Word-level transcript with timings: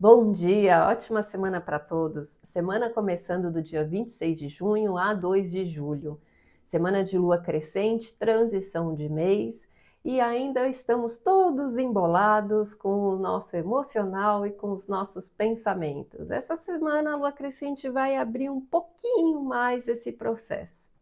Bom 0.00 0.30
dia, 0.30 0.86
ótima 0.86 1.24
semana 1.24 1.60
para 1.60 1.76
todos. 1.76 2.38
Semana 2.44 2.88
começando 2.88 3.50
do 3.50 3.60
dia 3.60 3.84
26 3.84 4.38
de 4.38 4.48
junho 4.48 4.96
a 4.96 5.12
2 5.12 5.50
de 5.50 5.66
julho. 5.66 6.20
Semana 6.66 7.02
de 7.02 7.18
lua 7.18 7.38
crescente, 7.38 8.14
transição 8.14 8.94
de 8.94 9.08
mês 9.08 9.60
e 10.04 10.20
ainda 10.20 10.68
estamos 10.68 11.18
todos 11.18 11.76
embolados 11.76 12.74
com 12.74 13.08
o 13.08 13.16
nosso 13.16 13.56
emocional 13.56 14.46
e 14.46 14.52
com 14.52 14.70
os 14.70 14.86
nossos 14.86 15.32
pensamentos. 15.32 16.30
Essa 16.30 16.56
semana 16.56 17.14
a 17.14 17.16
lua 17.16 17.32
crescente 17.32 17.90
vai 17.90 18.16
abrir 18.16 18.50
um 18.50 18.60
pouquinho 18.60 19.40
mais 19.42 19.88
esse 19.88 20.12
processo. 20.12 20.92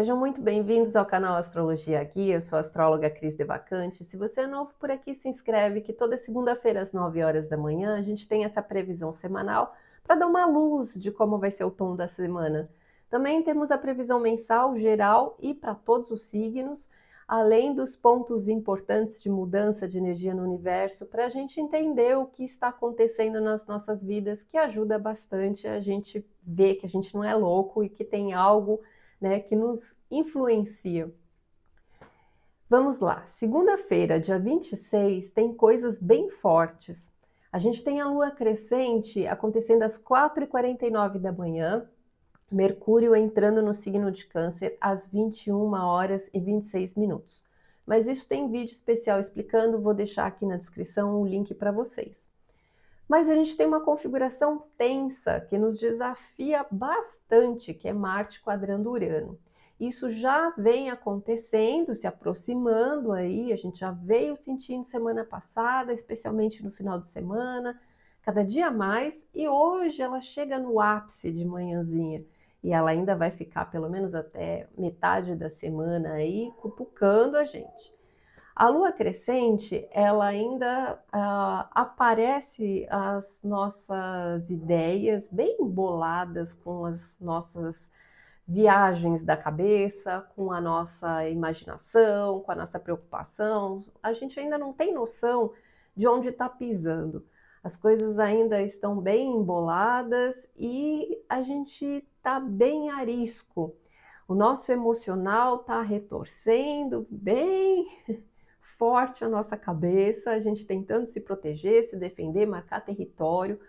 Sejam 0.00 0.16
muito 0.16 0.40
bem-vindos 0.40 0.96
ao 0.96 1.04
canal 1.04 1.36
Astrologia 1.36 2.00
Aqui. 2.00 2.30
Eu 2.30 2.40
sou 2.40 2.56
a 2.56 2.62
astróloga 2.62 3.10
Cris 3.10 3.36
Devacante. 3.36 4.02
Se 4.02 4.16
você 4.16 4.40
é 4.40 4.46
novo 4.46 4.72
por 4.80 4.90
aqui, 4.90 5.14
se 5.14 5.28
inscreve 5.28 5.82
que 5.82 5.92
toda 5.92 6.16
segunda-feira 6.16 6.80
às 6.80 6.94
9 6.94 7.22
horas 7.22 7.50
da 7.50 7.56
manhã 7.58 7.98
a 7.98 8.00
gente 8.00 8.26
tem 8.26 8.46
essa 8.46 8.62
previsão 8.62 9.12
semanal 9.12 9.76
para 10.02 10.16
dar 10.16 10.26
uma 10.26 10.46
luz 10.46 10.94
de 10.94 11.10
como 11.10 11.36
vai 11.36 11.50
ser 11.50 11.64
o 11.64 11.70
tom 11.70 11.94
da 11.94 12.08
semana. 12.08 12.70
Também 13.10 13.42
temos 13.42 13.70
a 13.70 13.76
previsão 13.76 14.18
mensal 14.18 14.74
geral 14.78 15.36
e 15.38 15.52
para 15.52 15.74
todos 15.74 16.10
os 16.10 16.24
signos, 16.28 16.88
além 17.28 17.74
dos 17.74 17.94
pontos 17.94 18.48
importantes 18.48 19.22
de 19.22 19.28
mudança 19.28 19.86
de 19.86 19.98
energia 19.98 20.34
no 20.34 20.44
universo, 20.44 21.04
para 21.04 21.26
a 21.26 21.28
gente 21.28 21.60
entender 21.60 22.16
o 22.16 22.24
que 22.24 22.42
está 22.42 22.68
acontecendo 22.68 23.38
nas 23.38 23.66
nossas 23.66 24.02
vidas, 24.02 24.42
que 24.44 24.56
ajuda 24.56 24.98
bastante 24.98 25.68
a 25.68 25.78
gente 25.78 26.26
ver 26.42 26.76
que 26.76 26.86
a 26.86 26.88
gente 26.88 27.14
não 27.14 27.22
é 27.22 27.34
louco 27.34 27.84
e 27.84 27.90
que 27.90 28.02
tem 28.02 28.32
algo 28.32 28.80
né, 29.20 29.40
que 29.40 29.54
nos 29.54 29.94
influencia. 30.10 31.12
Vamos 32.68 33.00
lá, 33.00 33.26
segunda-feira, 33.30 34.20
dia 34.20 34.38
26, 34.38 35.30
tem 35.32 35.52
coisas 35.52 35.98
bem 35.98 36.30
fortes. 36.30 37.10
A 37.52 37.58
gente 37.58 37.82
tem 37.82 38.00
a 38.00 38.08
lua 38.08 38.30
crescente 38.30 39.26
acontecendo 39.26 39.82
às 39.82 39.98
4h49 39.98 41.18
da 41.18 41.32
manhã, 41.32 41.88
Mercúrio 42.50 43.14
entrando 43.14 43.62
no 43.62 43.74
signo 43.74 44.10
de 44.10 44.26
Câncer 44.26 44.76
às 44.80 45.06
21 45.06 45.72
horas 45.72 46.22
e 46.32 46.40
26 46.40 46.96
minutos. 46.96 47.42
Mas 47.86 48.06
isso 48.06 48.26
tem 48.28 48.50
vídeo 48.50 48.72
especial 48.72 49.20
explicando, 49.20 49.80
vou 49.80 49.94
deixar 49.94 50.26
aqui 50.26 50.46
na 50.46 50.56
descrição 50.56 51.20
o 51.20 51.26
link 51.26 51.54
para 51.54 51.72
vocês. 51.72 52.29
Mas 53.10 53.28
a 53.28 53.34
gente 53.34 53.56
tem 53.56 53.66
uma 53.66 53.80
configuração 53.80 54.62
tensa 54.78 55.40
que 55.40 55.58
nos 55.58 55.80
desafia 55.80 56.64
bastante, 56.70 57.74
que 57.74 57.88
é 57.88 57.92
Marte 57.92 58.40
quadrando 58.40 58.88
Urano. 58.88 59.36
Isso 59.80 60.12
já 60.12 60.50
vem 60.50 60.90
acontecendo, 60.90 61.92
se 61.92 62.06
aproximando 62.06 63.10
aí, 63.10 63.52
a 63.52 63.56
gente 63.56 63.80
já 63.80 63.90
veio 63.90 64.36
sentindo 64.36 64.84
semana 64.84 65.24
passada, 65.24 65.92
especialmente 65.92 66.62
no 66.62 66.70
final 66.70 67.00
de 67.00 67.08
semana, 67.08 67.80
cada 68.22 68.44
dia 68.44 68.70
mais, 68.70 69.20
e 69.34 69.48
hoje 69.48 70.00
ela 70.00 70.20
chega 70.20 70.56
no 70.56 70.78
ápice 70.78 71.32
de 71.32 71.44
manhãzinha. 71.44 72.24
E 72.62 72.72
ela 72.72 72.90
ainda 72.90 73.16
vai 73.16 73.32
ficar 73.32 73.64
pelo 73.72 73.90
menos 73.90 74.14
até 74.14 74.68
metade 74.78 75.34
da 75.34 75.50
semana 75.50 76.12
aí, 76.12 76.52
cutucando 76.58 77.36
a 77.36 77.42
gente. 77.42 77.92
A 78.60 78.68
lua 78.68 78.92
crescente, 78.92 79.88
ela 79.90 80.26
ainda 80.26 81.02
uh, 81.06 81.66
aparece 81.70 82.86
as 82.90 83.24
nossas 83.42 84.50
ideias 84.50 85.26
bem 85.32 85.56
boladas 85.66 86.52
com 86.52 86.84
as 86.84 87.18
nossas 87.18 87.74
viagens 88.46 89.24
da 89.24 89.34
cabeça, 89.34 90.28
com 90.36 90.52
a 90.52 90.60
nossa 90.60 91.26
imaginação, 91.26 92.40
com 92.40 92.52
a 92.52 92.54
nossa 92.54 92.78
preocupação. 92.78 93.82
A 94.02 94.12
gente 94.12 94.38
ainda 94.38 94.58
não 94.58 94.74
tem 94.74 94.92
noção 94.92 95.54
de 95.96 96.06
onde 96.06 96.28
está 96.28 96.46
pisando. 96.46 97.26
As 97.64 97.78
coisas 97.78 98.18
ainda 98.18 98.60
estão 98.60 99.00
bem 99.00 99.38
emboladas 99.38 100.36
e 100.54 101.18
a 101.30 101.40
gente 101.40 101.86
está 102.14 102.38
bem 102.38 102.90
arisco. 102.90 103.74
O 104.28 104.34
nosso 104.34 104.70
emocional 104.70 105.62
está 105.62 105.80
retorcendo 105.80 107.06
bem 107.10 107.88
forte 108.80 109.22
a 109.22 109.28
nossa 109.28 109.58
cabeça, 109.58 110.30
a 110.30 110.40
gente 110.40 110.64
tentando 110.64 111.06
se 111.06 111.20
proteger, 111.20 111.86
se 111.90 111.96
defender, 111.96 112.46
marcar 112.46 112.80
território, 112.80 113.60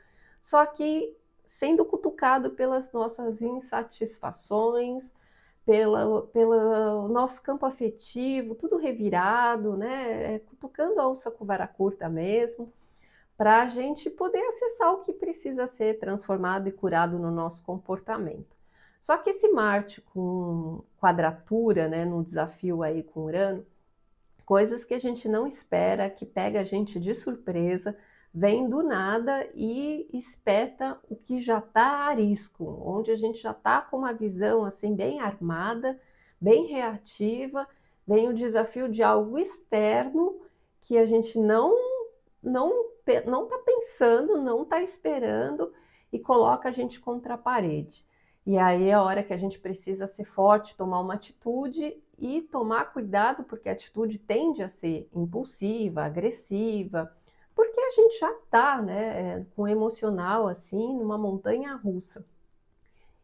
só 0.42 0.66
que 0.66 1.14
sendo 1.50 1.84
cutucado 1.84 2.52
pelas 2.52 2.94
nossas 2.94 3.42
insatisfações, 3.42 5.12
pela, 5.66 6.22
pelo 6.28 7.10
nosso 7.10 7.42
campo 7.44 7.66
afetivo, 7.66 8.56
tudo 8.56 8.78
revirado, 8.78 9.76
né? 9.76 10.36
É, 10.36 10.40
cutucando 10.40 11.02
a 11.02 11.08
onça 11.10 11.30
com 11.30 11.44
vara 11.46 11.68
curta 11.68 12.08
mesmo, 12.08 12.72
para 13.36 13.64
a 13.64 13.68
gente 13.68 14.10
poder 14.10 14.42
acessar 14.48 14.94
o 14.94 15.04
que 15.04 15.12
precisa 15.12 15.68
ser 15.68 16.00
transformado 16.00 16.70
e 16.70 16.72
curado 16.72 17.20
no 17.20 17.32
nosso 17.32 17.62
comportamento. 17.64 18.56
Só 19.02 19.18
que 19.18 19.32
esse 19.32 19.50
Marte 19.50 20.00
com 20.00 20.84
quadratura, 21.00 21.90
né, 21.90 22.06
no 22.06 22.24
desafio 22.24 22.82
aí 22.82 23.04
com 23.04 23.26
Urano, 23.26 23.66
coisas 24.46 24.84
que 24.84 24.94
a 24.94 25.00
gente 25.00 25.28
não 25.28 25.48
espera, 25.48 26.10
que 26.10 26.26
pega 26.26 26.62
a 26.62 26.64
gente 26.64 27.00
de 27.00 27.14
surpresa, 27.16 27.96
vem 28.34 28.70
do 28.70 28.82
nada 28.82 29.50
e 29.54 30.08
espeta 30.14 30.98
o 31.10 31.16
que 31.16 31.42
já 31.42 31.60
está 31.60 32.08
a 32.08 32.14
risco, 32.14 32.66
onde 32.86 33.12
a 33.12 33.16
gente 33.16 33.40
já 33.40 33.52
está 33.52 33.82
com 33.82 33.98
uma 33.98 34.14
visão 34.14 34.64
assim 34.64 34.96
bem 34.96 35.20
armada, 35.20 36.00
bem 36.40 36.68
reativa, 36.68 37.68
vem 38.08 38.30
o 38.30 38.34
desafio 38.34 38.90
de 38.90 39.04
algo 39.04 39.38
externo 39.38 40.42
que 40.82 40.98
a 40.98 41.06
gente 41.06 41.38
não 41.38 41.76
não 42.42 42.90
não 43.26 43.44
está 43.44 43.58
pensando, 43.58 44.42
não 44.42 44.64
está 44.64 44.82
esperando 44.82 45.74
e 46.12 46.20
coloca 46.20 46.70
a 46.70 46.72
gente 46.72 47.00
contra 47.00 47.34
a 47.34 47.38
parede. 47.38 48.06
E 48.46 48.58
aí 48.58 48.90
é 48.90 48.94
a 48.94 49.04
hora 49.04 49.24
que 49.24 49.34
a 49.34 49.38
gente 49.38 49.60
precisa 49.60 50.08
ser 50.08 50.26
forte, 50.26 50.76
tomar 50.76 51.00
uma 51.00 51.14
atitude 51.14 51.96
e 52.22 52.40
tomar 52.44 52.94
cuidado, 52.94 53.44
porque 53.44 53.68
a 53.68 53.72
atitude 53.72 54.20
tende 54.20 54.62
a 54.62 54.70
ser 54.70 55.10
impulsiva, 55.14 56.04
agressiva, 56.04 57.12
porque 57.56 57.80
a 57.80 57.90
gente 57.90 58.20
já 58.20 58.32
está 58.32 58.80
né, 58.80 59.40
é, 59.40 59.46
com 59.56 59.68
emocional 59.68 60.48
assim, 60.48 60.96
numa 60.98 61.18
montanha 61.18 61.74
russa. 61.76 62.24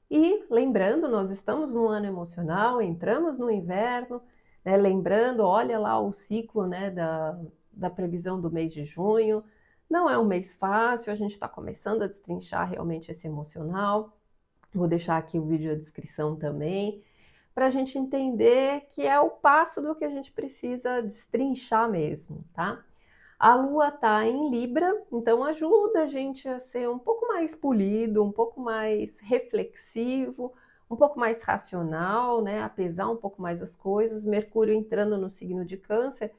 E 0.10 0.44
lembrando, 0.50 1.08
nós 1.08 1.30
estamos 1.30 1.72
no 1.72 1.88
ano 1.88 2.08
emocional, 2.08 2.82
entramos 2.82 3.38
no 3.38 3.52
inverno, 3.52 4.20
né, 4.66 4.76
lembrando, 4.76 5.42
olha 5.42 5.78
lá 5.78 6.00
o 6.00 6.12
ciclo 6.12 6.66
né, 6.66 6.90
da, 6.90 7.40
da 7.72 7.90
previsão 7.92 8.42
do 8.42 8.50
mês 8.50 8.74
de 8.74 8.84
junho. 8.86 9.44
Não 9.88 10.10
é 10.10 10.18
um 10.18 10.26
mês 10.26 10.56
fácil, 10.56 11.14
a 11.14 11.16
gente 11.16 11.34
está 11.34 11.48
começando 11.48 12.02
a 12.02 12.08
destrinchar 12.08 12.68
realmente 12.68 13.12
esse 13.12 13.28
emocional. 13.28 14.18
Vou 14.74 14.88
deixar 14.88 15.18
aqui 15.18 15.38
o 15.38 15.46
vídeo 15.46 15.72
na 15.72 15.78
descrição 15.78 16.36
também, 16.36 17.04
para 17.58 17.66
a 17.66 17.70
gente 17.72 17.98
entender 17.98 18.82
que 18.92 19.02
é 19.02 19.20
o 19.20 19.32
passo 19.32 19.82
do 19.82 19.96
que 19.96 20.06
a 20.06 20.10
gente 20.12 20.32
precisa 20.32 21.02
destrinchar 21.02 21.90
mesmo, 21.90 22.46
tá? 22.54 22.86
A 23.40 23.56
lua 23.56 23.90
tá 23.90 24.28
em 24.28 24.52
Libra, 24.52 25.04
então 25.12 25.44
ajuda 25.44 26.04
a 26.04 26.08
gente 26.08 26.48
a 26.48 26.60
ser 26.60 26.88
um 26.88 27.00
pouco 27.00 27.28
mais 27.28 27.56
polido, 27.56 28.24
um 28.24 28.32
pouco 28.32 28.62
mais 28.62 29.18
reflexivo, 29.18 30.54
um 30.88 30.96
pouco 30.96 31.20
mais 31.20 31.42
racional, 31.42 32.44
né? 32.44 32.62
A 32.62 32.70
pesar 32.70 33.10
um 33.10 33.18
pouco 33.18 33.42
mais 33.42 33.60
as 33.60 33.76
coisas. 33.76 34.24
Mercúrio 34.24 34.76
entrando 34.76 35.18
no 35.18 35.28
signo 35.28 35.66
de 35.66 35.78
Câncer 35.78 36.32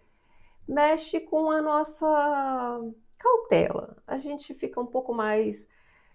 mexe 0.69 1.19
com 1.19 1.51
a 1.51 1.61
nossa 1.61 2.81
cautela. 3.19 3.97
A 4.07 4.19
gente 4.19 4.55
fica 4.55 4.81
um 4.81 4.87
pouco 4.87 5.13
mais 5.13 5.67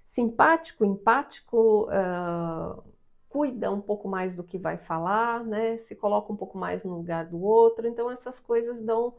simpático, 0.07 0.85
empático, 0.85 1.89
uh, 1.89 2.92
cuida 3.33 3.71
um 3.71 3.81
pouco 3.81 4.07
mais 4.07 4.35
do 4.35 4.43
que 4.43 4.59
vai 4.59 4.77
falar, 4.77 5.43
né? 5.43 5.77
Se 5.79 5.95
coloca 5.95 6.31
um 6.31 6.35
pouco 6.35 6.55
mais 6.55 6.83
no 6.83 6.95
lugar 6.97 7.25
do 7.25 7.41
outro. 7.41 7.87
Então 7.87 8.11
essas 8.11 8.39
coisas 8.39 8.79
dão 8.83 9.15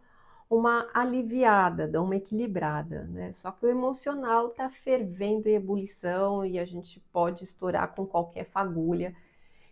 uma 0.48 0.88
aliviada, 0.94 1.88
dão 1.88 2.04
uma 2.04 2.14
equilibrada, 2.14 3.04
né? 3.06 3.32
Só 3.32 3.50
que 3.50 3.66
o 3.66 3.68
emocional 3.68 4.48
está 4.48 4.70
fervendo 4.70 5.48
em 5.48 5.56
ebulição 5.56 6.46
e 6.46 6.60
a 6.60 6.64
gente 6.64 7.00
pode 7.12 7.42
estourar 7.42 7.92
com 7.92 8.06
qualquer 8.06 8.44
fagulha. 8.44 9.16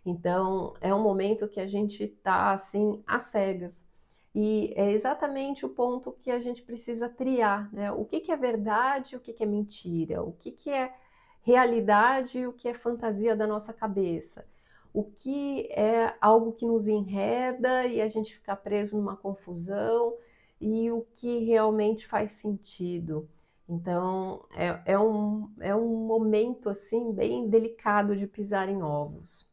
Então 0.05 0.73
é 0.81 0.93
um 0.93 1.01
momento 1.01 1.47
que 1.47 1.61
a 1.61 1.67
gente 1.67 2.03
está 2.03 2.51
assim 2.51 3.01
às 3.07 3.23
cegas. 3.23 3.87
E 4.35 4.73
é 4.75 4.91
exatamente 4.91 5.65
o 5.65 5.69
ponto 5.69 6.11
que 6.21 6.31
a 6.31 6.39
gente 6.41 6.61
precisa 6.63 7.07
triar, 7.07 7.71
né? 7.73 7.93
O 7.93 8.03
que, 8.03 8.19
que 8.19 8.31
é 8.31 8.35
verdade, 8.35 9.15
o 9.15 9.21
que, 9.21 9.31
que 9.31 9.43
é 9.43 9.45
mentira, 9.45 10.21
o 10.21 10.33
que, 10.33 10.51
que 10.51 10.69
é 10.69 10.93
realidade 11.43 12.39
e 12.39 12.47
o 12.47 12.53
que 12.53 12.67
é 12.67 12.73
fantasia 12.73 13.35
da 13.35 13.45
nossa 13.45 13.71
cabeça. 13.73 14.45
O 14.93 15.03
que 15.03 15.67
é 15.71 16.15
algo 16.21 16.53
que 16.53 16.65
nos 16.65 16.87
enreda 16.87 17.85
e 17.85 18.01
a 18.01 18.07
gente 18.07 18.35
fica 18.35 18.55
preso 18.55 18.97
numa 18.97 19.15
confusão 19.15 20.15
e 20.61 20.91
o 20.91 21.05
que 21.15 21.39
realmente 21.39 22.07
faz 22.07 22.31
sentido. 22.41 23.27
Então 23.67 24.45
é, 24.55 24.93
é, 24.93 24.99
um, 24.99 25.49
é 25.59 25.75
um 25.75 26.05
momento 26.05 26.69
assim 26.69 27.11
bem 27.11 27.49
delicado 27.49 28.15
de 28.15 28.27
pisar 28.27 28.69
em 28.69 28.81
ovos. 28.81 29.47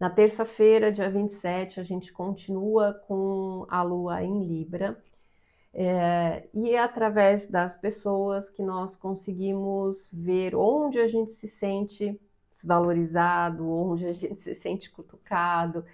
Na 0.00 0.10
terça-feira, 0.10 0.90
dia 0.90 1.08
27, 1.08 1.78
a 1.78 1.84
gente 1.84 2.12
continua 2.12 2.92
com 3.06 3.64
a 3.68 3.82
lua 3.82 4.20
em 4.24 4.44
Libra. 4.44 5.00
É, 5.74 6.48
e 6.52 6.70
é 6.70 6.78
através 6.78 7.48
das 7.48 7.76
pessoas 7.76 8.50
que 8.50 8.62
nós 8.62 8.94
conseguimos 8.96 10.10
ver 10.12 10.54
onde 10.54 10.98
a 10.98 11.08
gente 11.08 11.32
se 11.32 11.48
sente 11.48 12.20
desvalorizado, 12.52 13.68
onde 13.68 14.06
a 14.06 14.12
gente 14.12 14.40
se 14.40 14.54
sente 14.54 14.90
cutucado 14.90 15.84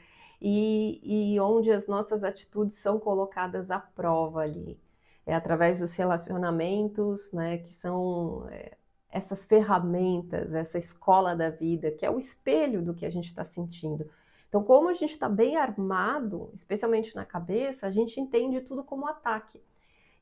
e, 0.41 1.35
e 1.35 1.41
onde 1.41 1.71
as 1.71 1.87
nossas 1.87 2.25
atitudes 2.25 2.77
são 2.79 2.99
colocadas 2.99 3.71
à 3.71 3.79
prova 3.79 4.41
ali. 4.41 4.79
É 5.25 5.35
através 5.35 5.79
dos 5.81 5.95
relacionamentos, 5.95 7.33
né, 7.33 7.59
que 7.59 7.75
são 7.75 8.49
é, 8.51 8.77
essas 9.11 9.45
ferramentas, 9.45 10.53
essa 10.55 10.79
escola 10.79 11.37
da 11.37 11.51
vida, 11.51 11.91
que 11.93 12.05
é 12.05 12.11
o 12.11 12.19
espelho 12.19 12.83
do 12.83 12.95
que 12.95 13.07
a 13.07 13.11
gente 13.11 13.27
está 13.29 13.45
sentindo. 13.45 14.11
Então, 14.49 14.65
como 14.65 14.89
a 14.89 14.95
gente 14.95 15.13
está 15.13 15.29
bem 15.29 15.57
armado, 15.57 16.51
especialmente 16.55 17.15
na 17.15 17.25
cabeça, 17.25 17.87
a 17.87 17.91
gente 17.91 18.19
entende 18.21 18.61
tudo 18.63 18.83
como 18.83 19.07
ataque. 19.07 19.61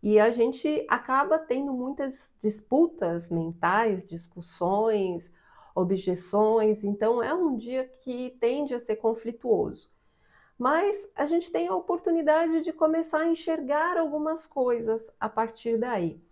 E 0.06 0.20
a 0.20 0.30
gente 0.30 0.86
acaba 0.88 1.36
tendo 1.36 1.72
muitas 1.72 2.32
disputas 2.40 3.28
mentais, 3.28 4.08
discussões, 4.08 5.28
objeções. 5.74 6.84
Então, 6.84 7.20
é 7.20 7.34
um 7.34 7.56
dia 7.56 7.90
que 8.02 8.36
tende 8.38 8.72
a 8.72 8.78
ser 8.78 8.94
conflituoso. 8.94 9.90
Mas 10.56 10.96
a 11.12 11.26
gente 11.26 11.50
tem 11.50 11.66
a 11.66 11.74
oportunidade 11.74 12.62
de 12.62 12.72
começar 12.72 13.22
a 13.22 13.26
enxergar 13.26 13.98
algumas 13.98 14.46
coisas 14.46 15.10
a 15.18 15.28
partir 15.28 15.76
daí. 15.76 16.22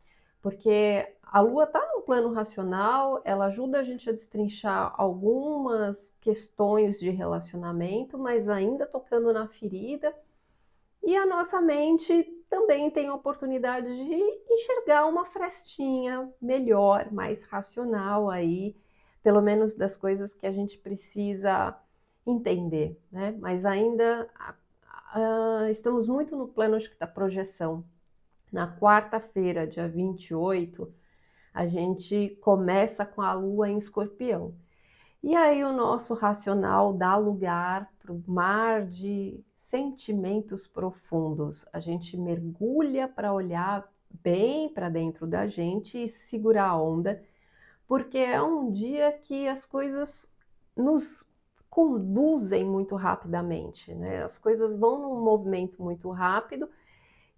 Porque 0.41 1.13
a 1.25 1.41
Lua 1.41 1.65
está 1.65 1.85
no 1.97 2.03
plano 2.03 2.33
racional, 2.33 3.23
ela 3.25 3.47
ajuda 3.47 3.81
a 3.81 3.83
gente 3.83 4.09
a 4.09 4.13
destrinchar 4.13 4.95
algumas 4.97 6.15
questões 6.21 7.01
de 7.01 7.11
relacionamento, 7.11 8.17
mas 8.17 8.49
ainda 8.49 8.87
tocando 8.87 9.33
na 9.33 9.49
ferida. 9.49 10.15
E 11.03 11.17
a 11.17 11.27
nossa 11.27 11.61
mente 11.61 12.44
também 12.55 12.89
tem 12.89 13.09
a 13.09 13.15
oportunidade 13.15 13.89
de 13.89 14.15
enxergar 14.49 15.07
uma 15.07 15.25
frestinha 15.25 16.33
melhor, 16.41 17.11
mais 17.11 17.43
racional 17.47 18.31
aí, 18.31 18.77
pelo 19.25 19.43
menos 19.43 19.75
das 19.75 19.97
coisas 19.97 20.33
que 20.33 20.47
a 20.47 20.53
gente 20.53 20.79
precisa 20.79 21.77
entender, 22.25 22.97
né? 23.11 23.37
Mas 23.41 23.65
ainda 23.65 24.31
uh, 25.17 25.67
estamos 25.69 26.07
muito 26.07 26.37
no 26.37 26.47
plano 26.47 26.77
acho 26.77 26.89
que 26.89 26.99
da 26.99 27.09
projeção. 27.09 27.85
Na 28.53 28.73
quarta-feira, 28.79 29.67
dia 29.67 29.89
28, 29.89 30.95
a 31.53 31.67
gente 31.67 32.39
começa 32.41 33.05
com 33.05 33.21
a 33.21 33.33
lua 33.33 33.69
em 33.69 33.79
escorpião. 33.79 34.55
E 35.21 35.35
aí 35.35 35.65
o 35.65 35.73
nosso 35.73 36.15
racional 36.15 36.93
dá 36.93 37.17
lugar 37.17 37.91
para 37.99 38.13
o 38.13 38.23
mar 38.29 38.87
de 38.87 39.45
sentimentos 39.75 40.69
profundos. 40.69 41.67
A 41.73 41.81
gente 41.81 42.17
mergulha 42.17 43.09
para 43.09 43.35
olhar 43.35 43.93
bem 44.23 44.69
para 44.69 44.89
dentro 44.89 45.27
da 45.27 45.49
gente 45.49 45.99
e 45.99 46.09
segurar 46.09 46.69
a 46.69 46.81
onda, 46.81 47.21
porque 47.85 48.19
é 48.19 48.41
um 48.41 48.71
dia 48.71 49.11
que 49.11 49.49
as 49.49 49.67
coisas 49.67 50.29
nos 50.77 51.25
conduzem 51.69 52.65
muito 52.65 52.95
rapidamente, 52.95 53.93
né? 53.93 54.23
As 54.23 54.39
coisas 54.39 54.79
vão 54.79 55.03
num 55.03 55.21
movimento 55.21 55.83
muito 55.83 56.09
rápido 56.09 56.69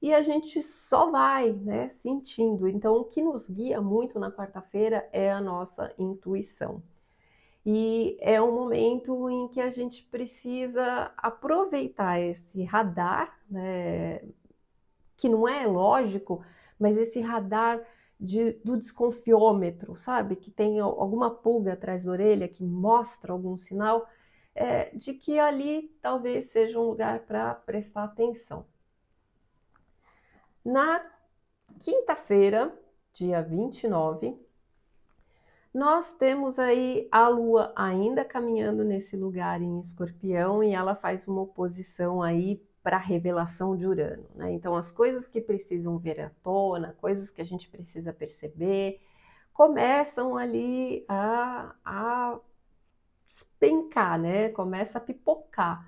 e 0.03 0.13
a 0.13 0.21
gente 0.21 0.63
só 0.63 1.11
vai, 1.11 1.51
né, 1.53 1.89
sentindo. 1.89 2.69
Então, 2.69 2.97
o 2.97 3.05
que 3.05 3.23
nos 3.23 3.49
guia 3.49 3.81
muito 3.81 4.19
na 4.19 4.31
quarta-feira 4.31 5.09
é 5.11 5.33
a 5.33 5.41
nossa 5.41 5.91
intuição. 5.99 6.83
E 7.69 8.17
é 8.21 8.41
um 8.41 8.53
momento 8.53 9.29
em 9.29 9.49
que 9.49 9.61
a 9.61 9.71
gente 9.71 10.05
precisa 10.05 11.13
aproveitar 11.17 12.21
esse 12.21 12.63
radar, 12.63 13.37
né, 13.51 14.21
que 15.17 15.29
não 15.29 15.49
é 15.49 15.67
lógico, 15.67 16.45
mas 16.79 16.97
esse 16.97 17.21
radar 17.21 17.83
de, 18.21 18.53
do 18.65 18.77
desconfiômetro, 18.77 19.97
sabe? 19.97 20.37
Que 20.37 20.49
tem 20.49 20.79
alguma 20.79 21.29
pulga 21.29 21.73
atrás 21.73 22.05
da 22.05 22.13
orelha 22.13 22.49
que 22.49 22.63
mostra 22.63 23.33
algum 23.33 23.59
sinal 23.59 24.09
é, 24.55 24.91
de 24.97 25.13
que 25.15 25.37
ali 25.37 25.89
talvez 26.01 26.47
seja 26.51 26.79
um 26.79 26.85
lugar 26.85 27.21
para 27.27 27.53
prestar 27.53 28.05
atenção. 28.05 28.65
Na 30.65 31.05
quinta-feira, 31.81 32.73
dia 33.13 33.43
29, 33.43 34.46
nós 35.77 36.11
temos 36.13 36.59
aí 36.59 37.07
a 37.13 37.29
Lua 37.29 37.71
ainda 37.77 38.25
caminhando 38.25 38.83
nesse 38.83 39.15
lugar 39.15 39.61
em 39.61 39.79
Escorpião 39.79 40.65
e 40.65 40.73
ela 40.73 40.95
faz 40.95 41.29
uma 41.29 41.43
oposição 41.43 42.23
aí 42.23 42.67
para 42.83 42.97
a 42.97 42.99
revelação 42.99 43.77
de 43.77 43.87
Urano. 43.87 44.25
Né? 44.35 44.53
Então, 44.53 44.75
as 44.75 44.91
coisas 44.91 45.29
que 45.29 45.39
precisam 45.39 45.99
vir 45.99 46.19
à 46.19 46.31
tona, 46.43 46.97
coisas 46.99 47.29
que 47.29 47.43
a 47.43 47.45
gente 47.45 47.69
precisa 47.69 48.11
perceber, 48.11 49.03
começam 49.53 50.35
ali 50.35 51.05
a, 51.07 51.75
a 51.85 52.39
despencar, 53.29 54.19
né? 54.19 54.49
começa 54.49 54.97
a 54.97 55.01
pipocar. 55.01 55.87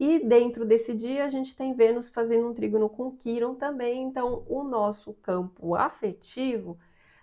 E 0.00 0.20
dentro 0.20 0.64
desse 0.64 0.94
dia 0.94 1.26
a 1.26 1.28
gente 1.28 1.54
tem 1.54 1.74
Vênus 1.74 2.08
fazendo 2.08 2.48
um 2.48 2.54
trígono 2.54 2.88
com 2.88 3.14
Quiron 3.14 3.54
também, 3.56 4.04
então 4.04 4.42
o 4.48 4.64
nosso 4.64 5.12
campo 5.12 5.74
afetivo 5.74 6.78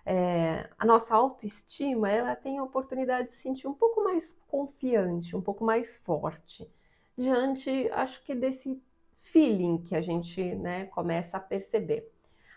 é, 0.06 0.70
a 0.78 0.86
nossa 0.86 1.12
autoestima 1.14 2.08
ela 2.08 2.36
tem 2.36 2.58
a 2.58 2.62
oportunidade 2.62 3.28
de 3.28 3.34
se 3.34 3.42
sentir 3.42 3.66
um 3.66 3.74
pouco 3.74 4.04
mais 4.04 4.32
confiante, 4.46 5.34
um 5.34 5.42
pouco 5.42 5.64
mais 5.64 5.98
forte 5.98 6.70
diante, 7.16 7.90
acho 7.90 8.22
que 8.24 8.34
desse 8.34 8.80
feeling 9.20 9.78
que 9.78 9.96
a 9.96 10.00
gente 10.00 10.54
né, 10.54 10.84
começa 10.86 11.36
a 11.36 11.40
perceber, 11.40 12.08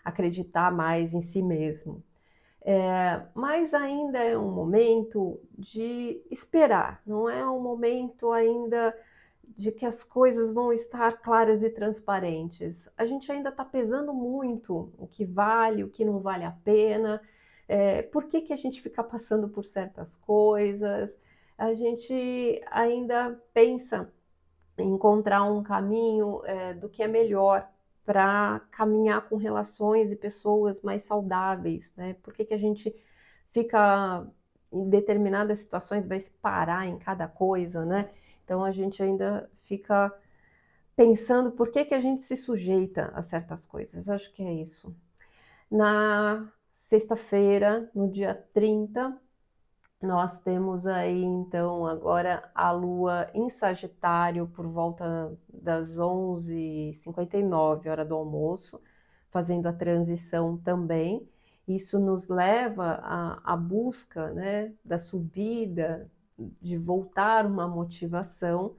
acreditar 0.04 0.70
mais 0.70 1.12
em 1.12 1.22
si 1.22 1.42
mesmo. 1.42 2.04
É, 2.62 3.22
mas 3.34 3.72
ainda 3.72 4.18
é 4.18 4.36
um 4.36 4.50
momento 4.52 5.40
de 5.58 6.22
esperar, 6.30 7.02
não 7.06 7.28
é 7.28 7.48
um 7.48 7.60
momento 7.60 8.30
ainda 8.30 8.94
de 9.56 9.72
que 9.72 9.86
as 9.86 10.04
coisas 10.04 10.52
vão 10.52 10.72
estar 10.72 11.20
claras 11.22 11.62
e 11.62 11.70
transparentes. 11.70 12.88
A 12.96 13.06
gente 13.06 13.32
ainda 13.32 13.48
está 13.48 13.64
pesando 13.64 14.12
muito 14.12 14.92
o 14.98 15.06
que 15.06 15.24
vale, 15.24 15.82
o 15.82 15.88
que 15.90 16.04
não 16.04 16.20
vale 16.20 16.44
a 16.44 16.52
pena 16.52 17.20
é, 17.70 18.02
por 18.02 18.24
que, 18.24 18.40
que 18.40 18.52
a 18.52 18.56
gente 18.56 18.82
fica 18.82 19.00
passando 19.00 19.48
por 19.48 19.64
certas 19.64 20.16
coisas, 20.16 21.08
a 21.56 21.72
gente 21.72 22.60
ainda 22.68 23.40
pensa 23.54 24.12
em 24.76 24.92
encontrar 24.92 25.44
um 25.44 25.62
caminho 25.62 26.44
é, 26.44 26.74
do 26.74 26.88
que 26.88 27.00
é 27.00 27.06
melhor 27.06 27.70
para 28.04 28.60
caminhar 28.72 29.28
com 29.28 29.36
relações 29.36 30.10
e 30.10 30.16
pessoas 30.16 30.82
mais 30.82 31.04
saudáveis, 31.04 31.92
né? 31.96 32.16
Por 32.24 32.34
que, 32.34 32.44
que 32.44 32.54
a 32.54 32.58
gente 32.58 32.92
fica 33.52 34.26
em 34.72 34.90
determinadas 34.90 35.60
situações 35.60 36.08
vai 36.08 36.18
se 36.18 36.30
parar 36.42 36.88
em 36.88 36.98
cada 36.98 37.28
coisa, 37.28 37.84
né? 37.84 38.10
Então 38.44 38.64
a 38.64 38.72
gente 38.72 39.00
ainda 39.00 39.48
fica 39.62 40.12
pensando 40.96 41.52
por 41.52 41.70
que, 41.70 41.84
que 41.84 41.94
a 41.94 42.00
gente 42.00 42.24
se 42.24 42.36
sujeita 42.36 43.12
a 43.14 43.22
certas 43.22 43.64
coisas. 43.64 44.08
Acho 44.08 44.32
que 44.34 44.42
é 44.42 44.52
isso. 44.54 44.92
Na 45.70 46.52
Sexta-feira, 46.90 47.88
no 47.94 48.10
dia 48.10 48.34
30, 48.52 49.16
nós 50.02 50.36
temos 50.40 50.84
aí 50.88 51.22
então 51.22 51.86
agora 51.86 52.50
a 52.52 52.72
lua 52.72 53.30
em 53.32 53.48
Sagitário 53.48 54.48
por 54.48 54.66
volta 54.66 55.32
das 55.48 55.96
11h59, 55.96 57.88
hora 57.88 58.04
do 58.04 58.16
almoço, 58.16 58.82
fazendo 59.30 59.68
a 59.68 59.72
transição 59.72 60.56
também. 60.56 61.28
Isso 61.68 61.96
nos 61.96 62.28
leva 62.28 63.00
à, 63.44 63.56
busca 63.56 64.32
né, 64.32 64.74
da 64.84 64.98
subida, 64.98 66.10
de 66.60 66.76
voltar 66.76 67.46
uma 67.46 67.68
motivação, 67.68 68.74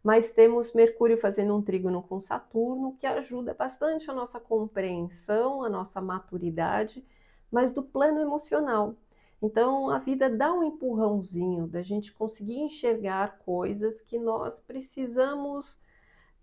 mas 0.00 0.30
temos 0.30 0.72
Mercúrio 0.72 1.18
fazendo 1.18 1.56
um 1.56 1.62
trígono 1.62 2.04
com 2.04 2.20
Saturno, 2.20 2.96
que 3.00 3.06
ajuda 3.06 3.52
bastante 3.52 4.08
a 4.08 4.14
nossa 4.14 4.38
compreensão, 4.38 5.64
a 5.64 5.68
nossa 5.68 6.00
maturidade 6.00 7.04
mas 7.50 7.72
do 7.72 7.82
plano 7.82 8.20
emocional. 8.20 8.94
Então 9.40 9.88
a 9.90 9.98
vida 9.98 10.28
dá 10.28 10.52
um 10.52 10.64
empurrãozinho 10.64 11.66
da 11.66 11.82
gente 11.82 12.12
conseguir 12.12 12.58
enxergar 12.58 13.38
coisas 13.38 14.00
que 14.02 14.18
nós 14.18 14.60
precisamos 14.60 15.78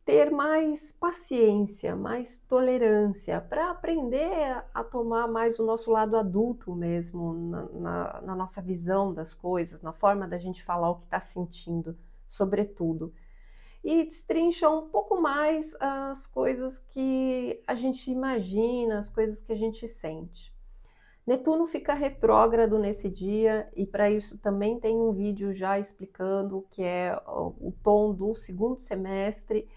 ter 0.05 0.29
mais 0.29 0.91
paciência, 0.93 1.95
mais 1.95 2.39
tolerância 2.47 3.41
para 3.41 3.71
aprender 3.71 4.63
a 4.71 4.83
tomar 4.83 5.27
mais 5.27 5.57
o 5.59 5.65
nosso 5.65 5.89
lado 5.91 6.15
adulto 6.15 6.75
mesmo 6.75 7.33
na, 7.33 7.63
na, 7.63 8.21
na 8.21 8.35
nossa 8.35 8.61
visão 8.61 9.11
das 9.11 9.33
coisas, 9.33 9.81
na 9.81 9.91
forma 9.91 10.27
da 10.27 10.37
gente 10.37 10.63
falar 10.63 10.91
o 10.91 10.99
que 10.99 11.05
está 11.05 11.19
sentindo, 11.19 11.97
sobretudo. 12.29 13.11
E 13.83 14.05
destrincha 14.05 14.69
um 14.69 14.89
pouco 14.89 15.19
mais 15.19 15.75
as 15.79 16.25
coisas 16.27 16.77
que 16.89 17.61
a 17.67 17.75
gente 17.75 18.09
imagina, 18.09 18.99
as 18.99 19.09
coisas 19.09 19.41
que 19.41 19.51
a 19.51 19.57
gente 19.57 19.87
sente. 19.87 20.54
Netuno 21.25 21.65
fica 21.65 21.95
retrógrado 21.95 22.77
nesse 22.77 23.09
dia 23.09 23.67
e 23.75 23.83
para 23.83 24.11
isso 24.11 24.37
também 24.37 24.79
tem 24.79 24.95
um 24.95 25.11
vídeo 25.11 25.55
já 25.55 25.79
explicando 25.79 26.67
que 26.69 26.83
é 26.83 27.19
o 27.25 27.73
tom 27.83 28.13
do 28.13 28.35
segundo 28.35 28.79
semestre, 28.79 29.67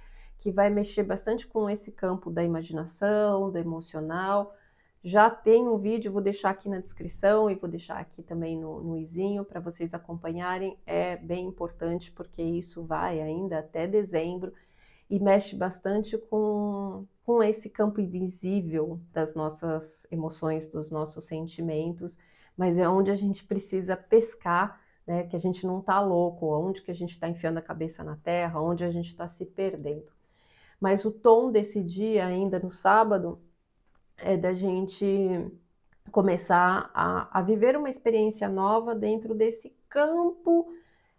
que 0.40 0.52
vai 0.52 0.68
mexer 0.68 1.04
bastante 1.04 1.46
com 1.46 1.70
esse 1.70 1.90
campo 1.90 2.30
da 2.30 2.44
imaginação, 2.44 3.50
do 3.50 3.56
emocional. 3.56 4.54
Já 5.02 5.30
tem 5.30 5.66
um 5.66 5.78
vídeo, 5.78 6.12
vou 6.12 6.20
deixar 6.20 6.50
aqui 6.50 6.68
na 6.68 6.80
descrição 6.80 7.50
e 7.50 7.54
vou 7.54 7.70
deixar 7.70 7.98
aqui 7.98 8.22
também 8.22 8.58
no, 8.58 8.82
no 8.82 8.98
izinho 8.98 9.42
para 9.42 9.58
vocês 9.58 9.94
acompanharem. 9.94 10.76
É 10.84 11.16
bem 11.16 11.46
importante 11.46 12.12
porque 12.12 12.42
isso 12.42 12.84
vai 12.84 13.22
ainda 13.22 13.60
até 13.60 13.86
dezembro 13.86 14.52
e 15.08 15.18
mexe 15.18 15.56
bastante 15.56 16.18
com, 16.18 17.06
com 17.28 17.42
esse 17.42 17.68
campo 17.68 18.00
invisível 18.00 18.98
das 19.12 19.34
nossas 19.34 19.86
emoções, 20.10 20.66
dos 20.70 20.90
nossos 20.90 21.26
sentimentos, 21.26 22.16
mas 22.56 22.78
é 22.78 22.88
onde 22.88 23.10
a 23.10 23.16
gente 23.16 23.44
precisa 23.44 23.94
pescar, 23.94 24.80
né? 25.06 25.24
Que 25.24 25.36
a 25.36 25.38
gente 25.38 25.66
não 25.66 25.80
está 25.80 26.00
louco, 26.00 26.46
onde 26.46 26.80
que 26.80 26.90
a 26.90 26.94
gente 26.94 27.10
está 27.10 27.28
enfiando 27.28 27.58
a 27.58 27.62
cabeça 27.62 28.02
na 28.02 28.16
terra, 28.16 28.62
onde 28.62 28.82
a 28.82 28.90
gente 28.90 29.08
está 29.08 29.28
se 29.28 29.44
perdendo. 29.44 30.10
Mas 30.80 31.04
o 31.04 31.10
tom 31.10 31.52
desse 31.52 31.82
dia, 31.82 32.24
ainda 32.24 32.58
no 32.58 32.70
sábado, 32.70 33.38
é 34.16 34.34
da 34.34 34.54
gente 34.54 35.14
começar 36.10 36.90
a, 36.94 37.40
a 37.40 37.42
viver 37.42 37.76
uma 37.76 37.90
experiência 37.90 38.48
nova 38.48 38.94
dentro 38.94 39.34
desse 39.34 39.76
campo 39.90 40.72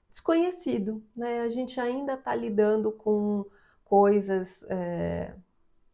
desconhecido, 0.10 1.04
né? 1.16 1.42
A 1.42 1.50
gente 1.50 1.80
ainda 1.80 2.16
está 2.16 2.34
lidando 2.34 2.92
com 2.92 3.46
coisas 3.86 4.64
é, 4.64 5.36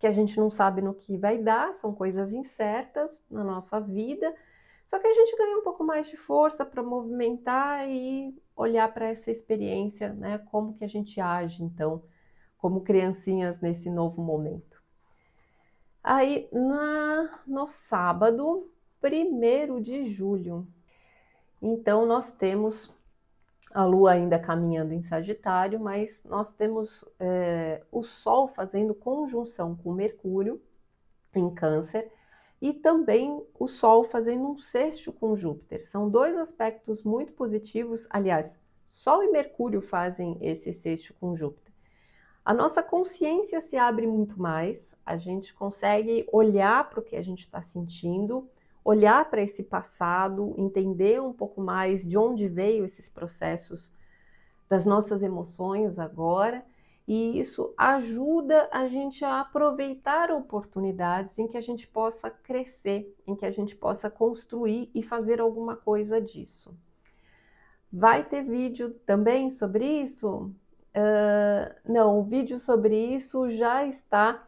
que 0.05 0.09
a 0.09 0.11
gente 0.11 0.37
não 0.37 0.51
sabe 0.51 0.83
no 0.83 0.93
que 0.93 1.17
vai 1.17 1.39
dar, 1.39 1.73
são 1.81 1.91
coisas 1.91 2.31
incertas 2.31 3.09
na 3.27 3.43
nossa 3.43 3.79
vida, 3.79 4.31
só 4.85 4.99
que 4.99 5.07
a 5.07 5.13
gente 5.13 5.35
ganha 5.35 5.57
um 5.57 5.63
pouco 5.63 5.83
mais 5.83 6.05
de 6.07 6.15
força 6.15 6.63
para 6.63 6.83
movimentar 6.83 7.89
e 7.89 8.39
olhar 8.55 8.93
para 8.93 9.07
essa 9.07 9.31
experiência, 9.31 10.13
né? 10.13 10.37
Como 10.51 10.77
que 10.77 10.85
a 10.85 10.87
gente 10.87 11.19
age, 11.19 11.63
então, 11.63 12.03
como 12.55 12.81
criancinhas 12.81 13.59
nesse 13.61 13.89
novo 13.89 14.21
momento. 14.21 14.79
Aí, 16.03 16.47
na, 16.53 17.39
no 17.47 17.65
sábado, 17.65 18.71
1 19.03 19.81
de 19.81 20.05
julho, 20.05 20.67
então 21.59 22.05
nós 22.05 22.29
temos 22.29 22.93
a 23.75 23.83
Lua 23.83 24.13
ainda 24.13 24.39
caminhando 24.39 24.93
em 24.93 25.03
Sagitário, 25.03 25.77
mas 25.81 26.21
nós 26.23 26.53
temos 26.53 27.03
é, 27.19 27.83
o 27.91 28.03
Sol 28.03 28.47
fazendo 28.47 28.95
conjunção 28.95 29.75
com 29.75 29.91
Mercúrio 29.91 30.61
em 31.35 31.53
Câncer 31.53 32.09
e 32.61 32.71
também 32.71 33.45
o 33.59 33.67
Sol 33.67 34.05
fazendo 34.05 34.49
um 34.49 34.57
sexto 34.57 35.11
com 35.11 35.35
Júpiter. 35.35 35.85
São 35.89 36.09
dois 36.09 36.37
aspectos 36.37 37.03
muito 37.03 37.33
positivos. 37.33 38.07
Aliás, 38.09 38.57
Sol 38.87 39.21
e 39.21 39.29
Mercúrio 39.29 39.81
fazem 39.81 40.37
esse 40.39 40.71
sexto 40.71 41.13
com 41.19 41.35
Júpiter. 41.35 41.73
A 42.45 42.53
nossa 42.53 42.81
consciência 42.81 43.59
se 43.59 43.75
abre 43.75 44.07
muito 44.07 44.41
mais, 44.41 44.89
a 45.05 45.17
gente 45.17 45.53
consegue 45.53 46.25
olhar 46.31 46.89
para 46.89 47.01
o 47.01 47.03
que 47.03 47.17
a 47.17 47.21
gente 47.21 47.41
está 47.41 47.61
sentindo 47.61 48.49
olhar 48.85 49.27
para 49.31 49.41
esse 49.41 49.63
passado, 49.63 50.53
entender 50.59 51.19
um 51.19 51.33
pouco 51.33 51.59
mais 51.59 52.07
de 52.07 52.15
onde 52.15 52.47
veio 52.47 52.85
esses 52.85 53.09
processos 53.09 53.91
das 54.69 54.85
nossas 54.85 55.23
emoções 55.23 55.97
agora, 55.97 56.63
e 57.07 57.39
isso 57.39 57.73
ajuda 57.77 58.69
a 58.71 58.87
gente 58.87 59.25
a 59.25 59.41
aproveitar 59.41 60.31
oportunidades 60.31 61.37
em 61.37 61.47
que 61.47 61.57
a 61.57 61.61
gente 61.61 61.87
possa 61.87 62.29
crescer, 62.29 63.15
em 63.27 63.35
que 63.35 63.45
a 63.45 63.51
gente 63.51 63.75
possa 63.75 64.09
construir 64.09 64.89
e 64.93 65.01
fazer 65.01 65.41
alguma 65.41 65.75
coisa 65.75 66.21
disso. 66.21 66.75
Vai 67.91 68.23
ter 68.23 68.43
vídeo 68.43 68.91
também 69.05 69.49
sobre 69.49 69.85
isso? 70.01 70.51
Uh, 70.95 71.91
não, 71.91 72.19
o 72.19 72.23
vídeo 72.23 72.59
sobre 72.59 72.95
isso 73.15 73.51
já 73.51 73.85
está 73.85 74.47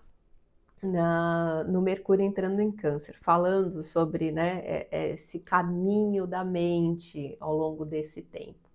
na, 0.81 1.63
no 1.63 1.81
Mercúrio 1.81 2.25
entrando 2.25 2.61
em 2.61 2.71
Câncer, 2.71 3.17
falando 3.21 3.81
sobre 3.81 4.31
né, 4.31 4.59
é, 4.63 4.87
é 4.91 5.09
esse 5.11 5.39
caminho 5.39 6.27
da 6.27 6.43
mente 6.43 7.35
ao 7.39 7.55
longo 7.55 7.85
desse 7.85 8.21
tempo. 8.21 8.67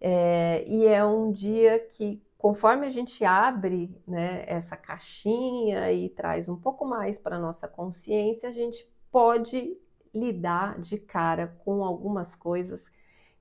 É, 0.00 0.64
e 0.68 0.86
é 0.86 1.04
um 1.04 1.32
dia 1.32 1.78
que, 1.78 2.22
conforme 2.36 2.86
a 2.86 2.90
gente 2.90 3.24
abre 3.24 3.90
né, 4.06 4.44
essa 4.46 4.76
caixinha 4.76 5.90
e 5.90 6.08
traz 6.10 6.48
um 6.48 6.56
pouco 6.56 6.84
mais 6.84 7.18
para 7.18 7.36
a 7.36 7.40
nossa 7.40 7.66
consciência, 7.66 8.48
a 8.48 8.52
gente 8.52 8.86
pode 9.10 9.76
lidar 10.14 10.80
de 10.80 10.98
cara 10.98 11.56
com 11.64 11.82
algumas 11.82 12.34
coisas 12.34 12.82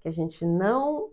que 0.01 0.07
a 0.07 0.11
gente 0.11 0.45
não 0.45 1.11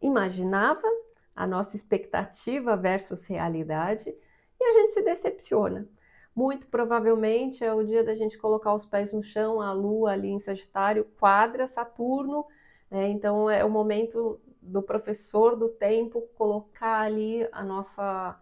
imaginava, 0.00 0.86
a 1.34 1.46
nossa 1.46 1.76
expectativa 1.76 2.76
versus 2.76 3.24
realidade, 3.24 4.14
e 4.62 4.68
a 4.70 4.80
gente 4.80 4.92
se 4.94 5.02
decepciona. 5.02 5.86
Muito 6.34 6.66
provavelmente 6.68 7.62
é 7.64 7.72
o 7.74 7.84
dia 7.84 8.02
da 8.02 8.14
gente 8.14 8.38
colocar 8.38 8.74
os 8.74 8.86
pés 8.86 9.12
no 9.12 9.22
chão, 9.22 9.60
a 9.60 9.72
lua 9.72 10.12
ali 10.12 10.28
em 10.28 10.40
Sagitário 10.40 11.04
quadra 11.18 11.68
Saturno, 11.68 12.46
né? 12.90 13.08
então 13.08 13.50
é 13.50 13.64
o 13.64 13.70
momento 13.70 14.40
do 14.60 14.82
professor 14.82 15.56
do 15.56 15.68
tempo 15.68 16.22
colocar 16.34 17.00
ali 17.00 17.46
a 17.52 17.62
nossa 17.64 18.38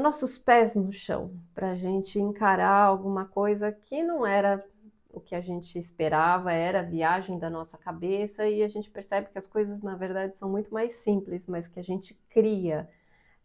nossos 0.00 0.38
pés 0.38 0.76
no 0.76 0.92
chão 0.92 1.32
para 1.54 1.72
a 1.72 1.74
gente 1.74 2.20
encarar 2.20 2.84
alguma 2.84 3.24
coisa 3.24 3.72
que 3.72 4.02
não 4.02 4.24
era 4.24 4.64
o 5.10 5.20
que 5.20 5.34
a 5.34 5.40
gente 5.40 5.78
esperava, 5.78 6.52
era 6.52 6.80
a 6.80 6.82
viagem 6.82 7.38
da 7.38 7.48
nossa 7.48 7.76
cabeça 7.78 8.46
e 8.46 8.62
a 8.62 8.68
gente 8.68 8.90
percebe 8.90 9.30
que 9.30 9.38
as 9.38 9.46
coisas 9.46 9.82
na 9.82 9.96
verdade 9.96 10.36
são 10.36 10.48
muito 10.48 10.72
mais 10.72 10.94
simples, 10.96 11.46
mas 11.46 11.66
que 11.66 11.80
a 11.80 11.82
gente 11.82 12.14
cria 12.28 12.88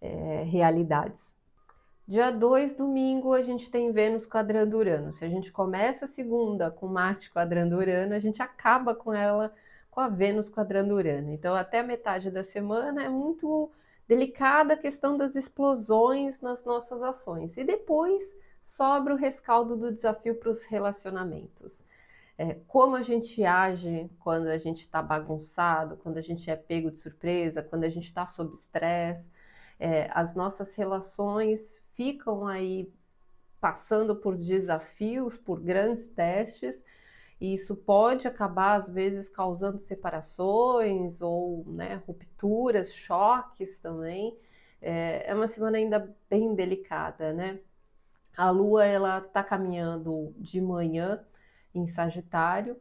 é, 0.02 0.44
realidades. 0.44 1.31
Dia 2.12 2.30
2, 2.30 2.76
domingo, 2.76 3.34
a 3.34 3.42
gente 3.42 3.72
tem 3.72 3.94
Vênus 3.94 4.26
quadrando 4.26 4.78
Urano. 4.78 5.14
Se 5.14 5.24
a 5.24 5.30
gente 5.30 5.50
começa 5.50 6.04
a 6.04 6.08
segunda 6.10 6.70
com 6.70 6.86
Marte 6.86 7.32
quadrando 7.32 7.78
Urano, 7.78 8.14
a 8.14 8.20
gente 8.20 8.42
acaba 8.42 8.94
com 8.94 9.14
ela 9.14 9.56
com 9.90 10.02
a 10.02 10.10
Vênus 10.10 10.50
quadrando 10.50 10.94
Urano. 10.94 11.32
Então, 11.32 11.56
até 11.56 11.80
a 11.80 11.84
metade 11.84 12.30
da 12.30 12.44
semana 12.44 13.02
é 13.02 13.08
muito 13.08 13.72
delicada 14.10 14.74
a 14.74 14.78
questão 14.78 15.18
das 15.18 15.36
explosões 15.38 16.42
nas 16.42 16.66
nossas 16.66 17.02
ações. 17.02 17.56
E 17.56 17.64
depois 17.64 18.22
sobra 18.62 19.14
o 19.14 19.18
rescaldo 19.18 19.78
do 19.78 19.90
desafio 19.90 20.36
para 20.36 20.52
os 20.52 20.66
relacionamentos. 20.66 21.82
É, 22.38 22.58
como 22.68 22.98
a 22.98 23.04
gente 23.04 23.42
age 23.46 24.12
quando 24.20 24.48
a 24.48 24.58
gente 24.58 24.80
está 24.80 25.02
bagunçado, 25.02 25.96
quando 25.96 26.18
a 26.18 26.22
gente 26.22 26.52
é 26.52 26.58
pego 26.58 26.92
de 26.92 27.00
surpresa, 27.00 27.64
quando 27.64 27.86
a 27.86 27.90
gente 27.90 28.08
está 28.08 28.28
sob 28.28 28.54
estresse. 28.54 29.32
É, 29.80 30.12
as 30.14 30.36
nossas 30.36 30.74
relações 30.74 31.81
ficam 31.96 32.48
aí 32.48 32.92
passando 33.60 34.16
por 34.16 34.36
desafios, 34.36 35.38
por 35.38 35.60
grandes 35.62 36.10
testes, 36.10 36.76
e 37.40 37.56
isso 37.56 37.76
pode 37.76 38.28
acabar, 38.28 38.82
às 38.82 38.90
vezes, 38.90 39.28
causando 39.30 39.80
separações 39.80 41.22
ou 41.22 41.64
né, 41.68 42.02
rupturas, 42.06 42.94
choques 42.94 43.80
também. 43.80 44.38
É, 44.82 45.30
é 45.30 45.34
uma 45.34 45.48
semana 45.48 45.78
ainda 45.78 46.16
bem 46.30 46.54
delicada, 46.54 47.34
né? 47.34 47.60
A 48.38 48.50
Lua, 48.50 48.86
ela 48.86 49.20
está 49.20 49.44
caminhando 49.44 50.34
de 50.38 50.62
manhã 50.62 51.24
em 51.74 51.88
Sagitário, 51.88 52.80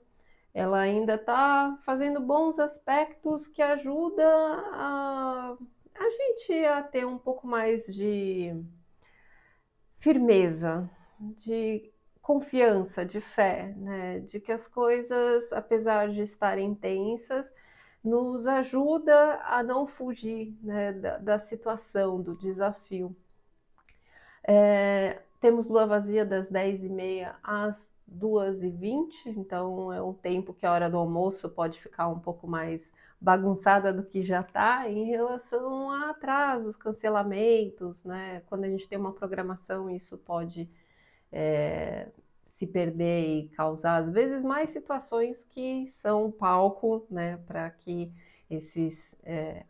ela 0.52 0.79
ainda 0.79 1.14
está 1.14 1.79
fazendo 1.85 2.21
bons 2.21 2.59
aspectos 2.59 3.47
que 3.49 3.62
ajudam 3.62 4.26
a, 4.73 5.57
a 5.95 6.11
gente 6.11 6.64
a 6.67 6.83
ter 6.83 7.07
um 7.07 7.19
pouco 7.19 7.47
mais 7.47 7.87
de 7.87 8.55
firmeza, 10.00 10.90
de 11.19 11.90
confiança, 12.23 13.04
de 13.04 13.21
fé, 13.21 13.75
né? 13.76 14.21
de 14.21 14.40
que 14.40 14.50
as 14.52 14.66
coisas, 14.66 15.52
apesar 15.52 16.09
de 16.09 16.23
estarem 16.23 16.75
tensas, 16.75 17.47
nos 18.02 18.47
ajuda 18.47 19.40
a 19.45 19.62
não 19.62 19.87
fugir 19.87 20.57
né, 20.62 20.92
da, 20.92 21.19
da, 21.19 21.38
situação, 21.38 22.21
do 22.21 22.35
desafio. 22.35 23.14
É, 24.42 25.21
temos 25.40 25.69
lua 25.69 25.87
vazia 25.87 26.25
das 26.25 26.49
10h30 26.50 27.35
às 27.42 27.76
2h20, 28.11 29.26
então 29.37 29.92
é 29.92 30.02
um 30.02 30.14
tempo 30.14 30.54
que 30.54 30.64
a 30.64 30.73
hora 30.73 30.88
do 30.88 30.97
almoço 30.97 31.49
pode 31.50 31.80
ficar 31.80 32.09
um 32.09 32.19
pouco 32.19 32.49
mais 32.49 32.80
bagunçada 33.20 33.92
do 33.92 34.02
que 34.02 34.22
já 34.22 34.40
está 34.40 34.88
em 34.88 35.04
relação 35.04 35.90
a 35.90 36.10
atrasos, 36.10 36.74
cancelamentos, 36.76 38.02
né? 38.02 38.42
Quando 38.46 38.64
a 38.64 38.68
gente 38.68 38.88
tem 38.88 38.98
uma 38.98 39.12
programação, 39.12 39.90
isso 39.90 40.16
pode 40.16 40.68
é, 41.30 42.08
se 42.52 42.66
perder 42.66 43.26
e 43.26 43.48
causar, 43.50 43.96
às 43.98 44.10
vezes, 44.10 44.42
mais 44.42 44.70
situações 44.70 45.36
que 45.50 45.88
são 46.00 46.30
palco, 46.32 47.06
né? 47.10 47.36
Para 47.46 47.68
que 47.70 48.10
esses, 48.48 49.14
é, 49.22 49.64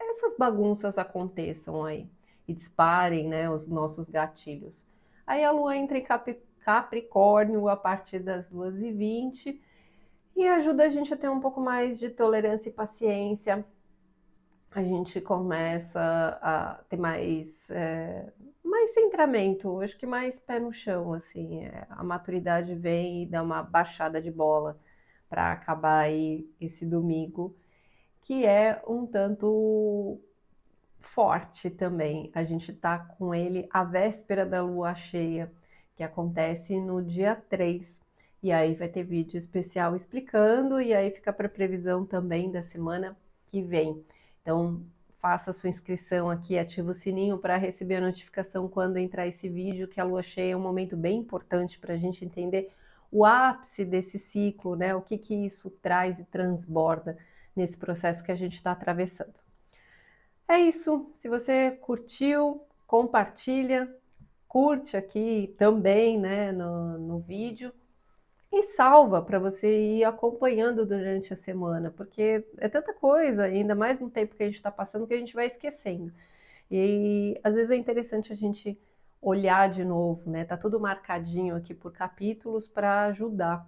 essas 0.00 0.36
bagunças 0.36 0.98
aconteçam 0.98 1.84
aí 1.84 2.10
e 2.48 2.54
disparem, 2.54 3.28
né? 3.28 3.48
Os 3.48 3.66
nossos 3.68 4.08
gatilhos. 4.08 4.84
Aí 5.24 5.44
a 5.44 5.52
lua 5.52 5.76
entra 5.76 5.96
em 5.96 6.02
Cap 6.02 6.36
Capricórnio 6.60 7.68
a 7.68 7.76
partir 7.76 8.18
das 8.18 8.50
2h20 8.50 9.60
e 10.36 10.46
ajuda 10.46 10.84
a 10.84 10.88
gente 10.90 11.12
a 11.14 11.16
ter 11.16 11.30
um 11.30 11.40
pouco 11.40 11.60
mais 11.60 11.98
de 11.98 12.10
tolerância 12.10 12.68
e 12.68 12.72
paciência. 12.72 13.64
A 14.70 14.82
gente 14.82 15.18
começa 15.20 16.38
a 16.42 16.74
ter 16.90 16.98
mais, 16.98 17.48
é, 17.70 18.30
mais 18.62 18.92
centramento, 18.92 19.80
acho 19.80 19.96
que 19.96 20.04
mais 20.04 20.38
pé 20.40 20.60
no 20.60 20.72
chão, 20.72 21.14
assim. 21.14 21.64
É, 21.64 21.86
a 21.88 22.04
maturidade 22.04 22.74
vem 22.74 23.22
e 23.22 23.26
dá 23.26 23.42
uma 23.42 23.62
baixada 23.62 24.20
de 24.20 24.30
bola 24.30 24.78
para 25.30 25.52
acabar 25.52 26.00
aí 26.00 26.46
esse 26.60 26.84
domingo, 26.84 27.56
que 28.22 28.44
é 28.44 28.82
um 28.86 29.06
tanto 29.06 30.20
forte 31.00 31.70
também. 31.70 32.30
A 32.34 32.44
gente 32.44 32.74
tá 32.74 32.98
com 32.98 33.34
ele 33.34 33.66
à 33.70 33.82
véspera 33.82 34.44
da 34.44 34.62
lua 34.62 34.94
cheia, 34.94 35.50
que 35.96 36.02
acontece 36.02 36.78
no 36.78 37.02
dia 37.02 37.34
3 37.48 37.95
e 38.46 38.52
aí 38.52 38.74
vai 38.74 38.88
ter 38.88 39.02
vídeo 39.02 39.36
especial 39.38 39.96
explicando, 39.96 40.80
e 40.80 40.94
aí 40.94 41.10
fica 41.10 41.32
para 41.32 41.48
previsão 41.48 42.06
também 42.06 42.48
da 42.48 42.62
semana 42.62 43.16
que 43.48 43.60
vem. 43.60 44.04
Então, 44.40 44.80
faça 45.20 45.52
sua 45.52 45.68
inscrição 45.68 46.30
aqui, 46.30 46.56
ativa 46.56 46.92
o 46.92 46.94
sininho 46.94 47.38
para 47.38 47.56
receber 47.56 47.96
a 47.96 48.00
notificação 48.00 48.68
quando 48.68 48.98
entrar 48.98 49.26
esse 49.26 49.48
vídeo, 49.48 49.88
que 49.88 50.00
a 50.00 50.04
lua 50.04 50.22
cheia 50.22 50.52
é 50.52 50.56
um 50.56 50.60
momento 50.60 50.96
bem 50.96 51.18
importante 51.18 51.76
para 51.76 51.94
a 51.94 51.96
gente 51.96 52.24
entender 52.24 52.70
o 53.10 53.24
ápice 53.24 53.84
desse 53.84 54.16
ciclo, 54.16 54.76
né? 54.76 54.94
O 54.94 55.02
que, 55.02 55.18
que 55.18 55.34
isso 55.34 55.68
traz 55.82 56.16
e 56.20 56.24
transborda 56.24 57.18
nesse 57.56 57.76
processo 57.76 58.22
que 58.22 58.30
a 58.30 58.36
gente 58.36 58.54
está 58.54 58.70
atravessando. 58.70 59.34
É 60.46 60.60
isso. 60.60 61.10
Se 61.18 61.28
você 61.28 61.72
curtiu, 61.72 62.62
compartilha, 62.86 63.92
curte 64.46 64.96
aqui 64.96 65.52
também, 65.58 66.16
né, 66.16 66.52
no, 66.52 66.96
no 66.96 67.18
vídeo 67.18 67.72
e 68.52 68.62
salva 68.74 69.22
para 69.22 69.38
você 69.38 69.98
ir 69.98 70.04
acompanhando 70.04 70.86
durante 70.86 71.32
a 71.32 71.36
semana, 71.36 71.90
porque 71.90 72.44
é 72.58 72.68
tanta 72.68 72.94
coisa, 72.94 73.44
ainda 73.44 73.74
mais 73.74 74.00
no 74.00 74.10
tempo 74.10 74.34
que 74.34 74.42
a 74.42 74.46
gente 74.46 74.56
está 74.56 74.70
passando, 74.70 75.06
que 75.06 75.14
a 75.14 75.18
gente 75.18 75.34
vai 75.34 75.46
esquecendo. 75.46 76.12
E 76.70 77.38
às 77.44 77.54
vezes 77.54 77.70
é 77.70 77.76
interessante 77.76 78.32
a 78.32 78.36
gente 78.36 78.78
olhar 79.20 79.70
de 79.70 79.84
novo, 79.84 80.30
né? 80.30 80.44
Tá 80.44 80.56
tudo 80.56 80.80
marcadinho 80.80 81.56
aqui 81.56 81.74
por 81.74 81.92
capítulos 81.92 82.66
para 82.68 83.06
ajudar. 83.06 83.66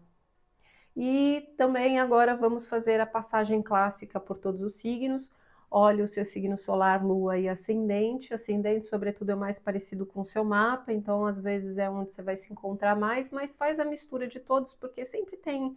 E 0.97 1.53
também 1.57 1.99
agora 2.01 2.37
vamos 2.37 2.67
fazer 2.67 3.01
a 3.01 3.07
passagem 3.07 3.63
clássica 3.63 4.19
por 4.21 4.39
todos 4.39 4.61
os 4.63 4.75
signos 4.77 5.31
olha 5.71 6.05
o 6.05 6.09
seu 6.09 6.25
signo 6.25 6.59
solar, 6.59 7.05
lua 7.05 7.39
e 7.39 7.49
ascendente. 7.49 8.33
Ascendente, 8.35 8.87
sobretudo, 8.87 9.31
é 9.31 9.35
mais 9.35 9.59
parecido 9.59 10.07
com 10.07 10.23
o 10.23 10.27
seu 10.27 10.45
mapa, 10.45 10.93
então 10.93 11.27
às 11.27 11.41
vezes 11.41 11.79
é 11.79 11.89
onde 11.91 12.11
você 12.13 12.23
vai 12.23 12.37
se 12.37 12.53
encontrar 12.53 12.97
mais, 12.97 13.31
mas 13.31 13.55
faz 13.57 13.79
a 13.81 13.85
mistura 13.85 14.27
de 14.29 14.41
todos, 14.41 14.73
porque 14.75 15.05
sempre 15.07 15.37
tem 15.37 15.77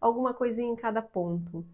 alguma 0.00 0.34
coisinha 0.34 0.68
em 0.70 0.76
cada 0.76 1.02
ponto. 1.02 1.64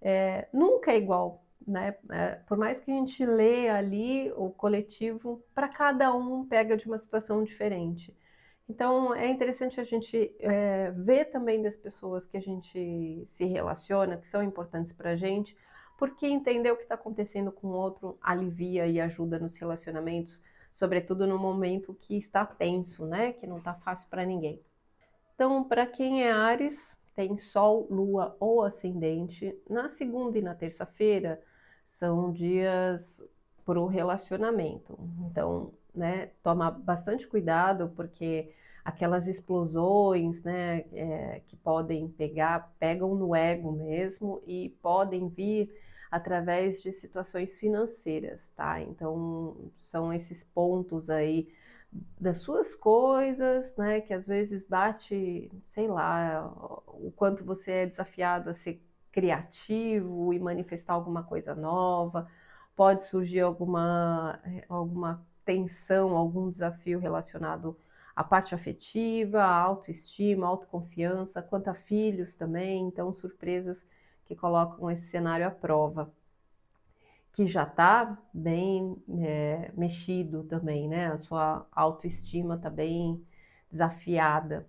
É, 0.00 0.48
nunca 0.52 0.92
é 0.92 0.96
igual, 0.96 1.44
né? 1.66 1.96
É, 2.10 2.36
por 2.46 2.58
mais 2.58 2.80
que 2.80 2.90
a 2.90 2.94
gente 2.94 3.24
lê 3.24 3.68
ali 3.68 4.32
o 4.36 4.50
coletivo, 4.50 5.42
para 5.54 5.68
cada 5.68 6.12
um 6.14 6.44
pega 6.46 6.76
de 6.76 6.86
uma 6.86 6.98
situação 6.98 7.44
diferente. 7.44 8.14
Então 8.68 9.14
é 9.14 9.28
interessante 9.28 9.80
a 9.80 9.84
gente 9.84 10.34
é, 10.38 10.90
ver 10.92 11.26
também 11.26 11.62
das 11.62 11.76
pessoas 11.76 12.26
que 12.26 12.36
a 12.36 12.40
gente 12.40 13.28
se 13.36 13.44
relaciona, 13.44 14.16
que 14.16 14.28
são 14.28 14.42
importantes 14.42 14.92
para 14.92 15.10
a 15.10 15.16
gente, 15.16 15.56
porque 16.02 16.26
entender 16.26 16.72
o 16.72 16.76
que 16.76 16.82
está 16.82 16.96
acontecendo 16.96 17.52
com 17.52 17.68
o 17.68 17.74
outro 17.74 18.18
alivia 18.20 18.88
e 18.88 19.00
ajuda 19.00 19.38
nos 19.38 19.54
relacionamentos, 19.54 20.42
sobretudo 20.72 21.28
no 21.28 21.38
momento 21.38 21.94
que 21.94 22.16
está 22.16 22.44
tenso, 22.44 23.06
né? 23.06 23.34
Que 23.34 23.46
não 23.46 23.58
está 23.58 23.72
fácil 23.74 24.08
para 24.10 24.26
ninguém. 24.26 24.60
Então, 25.32 25.62
para 25.62 25.86
quem 25.86 26.24
é 26.24 26.32
Ares, 26.32 26.76
tem 27.14 27.38
Sol, 27.38 27.86
Lua 27.88 28.36
ou 28.40 28.64
Ascendente, 28.64 29.56
na 29.70 29.90
segunda 29.90 30.36
e 30.36 30.42
na 30.42 30.56
terça-feira 30.56 31.40
são 32.00 32.32
dias 32.32 33.22
para 33.64 33.78
o 33.78 33.86
relacionamento. 33.86 34.98
Então, 35.30 35.72
né, 35.94 36.30
toma 36.42 36.68
bastante 36.68 37.28
cuidado 37.28 37.92
porque 37.94 38.52
aquelas 38.84 39.28
explosões, 39.28 40.42
né, 40.42 40.84
é, 40.92 41.42
que 41.46 41.54
podem 41.54 42.08
pegar, 42.08 42.74
pegam 42.80 43.14
no 43.14 43.36
ego 43.36 43.70
mesmo 43.70 44.42
e 44.44 44.70
podem 44.82 45.28
vir 45.28 45.72
através 46.12 46.82
de 46.82 46.92
situações 46.92 47.58
financeiras, 47.58 48.40
tá? 48.54 48.80
Então, 48.82 49.72
são 49.80 50.12
esses 50.12 50.44
pontos 50.54 51.08
aí 51.10 51.48
das 52.20 52.38
suas 52.38 52.74
coisas, 52.74 53.74
né, 53.76 54.00
que 54.02 54.12
às 54.14 54.26
vezes 54.26 54.66
bate, 54.68 55.50
sei 55.74 55.88
lá, 55.88 56.52
o 56.88 57.10
quanto 57.16 57.44
você 57.44 57.70
é 57.72 57.86
desafiado 57.86 58.50
a 58.50 58.54
ser 58.54 58.80
criativo 59.10 60.32
e 60.34 60.38
manifestar 60.38 60.94
alguma 60.94 61.22
coisa 61.22 61.54
nova, 61.54 62.28
pode 62.76 63.04
surgir 63.04 63.40
alguma, 63.40 64.38
alguma 64.68 65.22
tensão, 65.44 66.16
algum 66.16 66.50
desafio 66.50 66.98
relacionado 66.98 67.76
à 68.16 68.24
parte 68.24 68.54
afetiva, 68.54 69.42
à 69.42 69.58
autoestima, 69.60 70.46
autoconfiança, 70.46 71.42
quanto 71.42 71.68
a 71.68 71.74
filhos 71.74 72.34
também, 72.36 72.86
então 72.86 73.12
surpresas 73.14 73.78
que 74.24 74.36
colocam 74.36 74.90
esse 74.90 75.06
cenário 75.08 75.46
à 75.46 75.50
prova, 75.50 76.12
que 77.32 77.46
já 77.46 77.62
está 77.62 78.18
bem 78.32 78.96
é, 79.20 79.70
mexido 79.74 80.44
também, 80.44 80.88
né? 80.88 81.06
A 81.06 81.18
sua 81.18 81.66
autoestima 81.72 82.56
está 82.56 82.68
bem 82.68 83.24
desafiada. 83.70 84.68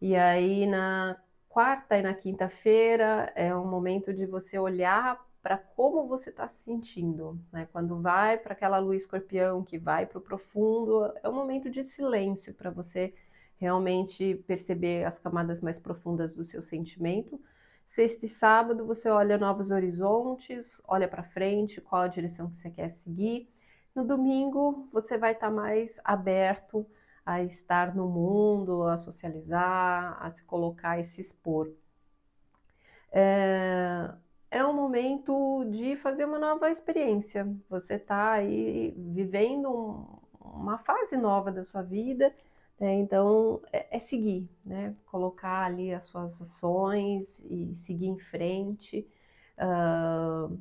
E 0.00 0.16
aí 0.16 0.66
na 0.66 1.18
quarta 1.48 1.98
e 1.98 2.02
na 2.02 2.14
quinta-feira 2.14 3.32
é 3.34 3.54
um 3.54 3.66
momento 3.66 4.12
de 4.14 4.24
você 4.24 4.58
olhar 4.58 5.26
para 5.42 5.58
como 5.58 6.06
você 6.06 6.30
está 6.30 6.48
se 6.48 6.62
sentindo, 6.62 7.38
né? 7.52 7.68
Quando 7.72 8.00
vai 8.00 8.38
para 8.38 8.52
aquela 8.52 8.78
lua 8.78 8.96
escorpião 8.96 9.62
que 9.62 9.78
vai 9.78 10.06
para 10.06 10.18
o 10.18 10.22
profundo, 10.22 11.12
é 11.22 11.28
um 11.28 11.32
momento 11.32 11.70
de 11.70 11.84
silêncio 11.84 12.54
para 12.54 12.70
você 12.70 13.14
realmente 13.58 14.36
perceber 14.46 15.04
as 15.04 15.18
camadas 15.18 15.60
mais 15.60 15.78
profundas 15.78 16.34
do 16.34 16.44
seu 16.44 16.62
sentimento 16.62 17.40
Sexta 17.88 18.26
e 18.26 18.28
sábado 18.28 18.86
você 18.86 19.08
olha 19.08 19.38
novos 19.38 19.70
horizontes, 19.70 20.80
olha 20.86 21.08
para 21.08 21.22
frente, 21.22 21.80
qual 21.80 22.02
a 22.02 22.08
direção 22.08 22.50
que 22.50 22.56
você 22.60 22.70
quer 22.70 22.90
seguir. 22.90 23.48
No 23.94 24.04
domingo 24.04 24.88
você 24.92 25.18
vai 25.18 25.32
estar 25.32 25.48
tá 25.48 25.52
mais 25.52 25.98
aberto 26.04 26.86
a 27.24 27.42
estar 27.42 27.94
no 27.94 28.08
mundo, 28.08 28.84
a 28.84 28.98
socializar, 28.98 30.16
a 30.20 30.30
se 30.30 30.42
colocar 30.44 30.98
e 30.98 31.04
se 31.04 31.20
expor. 31.20 31.70
É, 33.12 34.10
é 34.50 34.64
um 34.64 34.72
momento 34.72 35.64
de 35.70 35.96
fazer 35.96 36.24
uma 36.24 36.38
nova 36.38 36.70
experiência. 36.70 37.46
Você 37.68 37.94
está 37.94 38.32
aí 38.32 38.94
vivendo 38.96 39.68
um, 39.70 40.06
uma 40.40 40.78
fase 40.78 41.16
nova 41.16 41.50
da 41.50 41.64
sua 41.64 41.82
vida 41.82 42.32
é, 42.80 42.94
então, 42.94 43.60
é, 43.72 43.96
é, 43.96 43.98
seguir, 43.98 44.48
né? 44.64 44.94
Colocar 45.06 45.64
ali 45.64 45.92
as 45.92 46.06
suas 46.06 46.40
ações 46.40 47.26
e 47.44 47.74
seguir 47.84 48.06
em 48.06 48.18
frente. 48.18 49.06
Uh, 49.58 50.56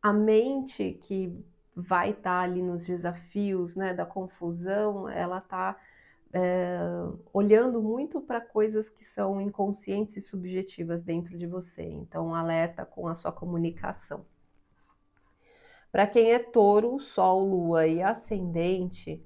a 0.00 0.12
mente 0.12 0.98
que 1.02 1.44
vai 1.74 2.10
estar 2.10 2.22
tá 2.22 2.40
ali 2.40 2.62
nos 2.62 2.86
desafios, 2.86 3.76
né, 3.76 3.92
da 3.92 4.06
confusão, 4.06 5.08
ela 5.08 5.38
está 5.38 5.78
é, 6.32 6.78
olhando 7.32 7.82
muito 7.82 8.20
para 8.20 8.40
coisas 8.40 8.88
que 8.88 9.04
são 9.04 9.40
inconscientes 9.40 10.16
e 10.16 10.20
subjetivas 10.22 11.02
dentro 11.02 11.36
de 11.36 11.46
você. 11.46 11.82
Então, 11.82 12.34
alerta 12.34 12.86
com 12.86 13.06
a 13.08 13.14
sua 13.14 13.32
comunicação. 13.32 14.24
Para 15.92 16.06
quem 16.06 16.32
é 16.32 16.38
touro, 16.38 17.00
sol, 17.00 17.48
lua 17.48 17.86
e 17.86 18.02
ascendente, 18.02 19.25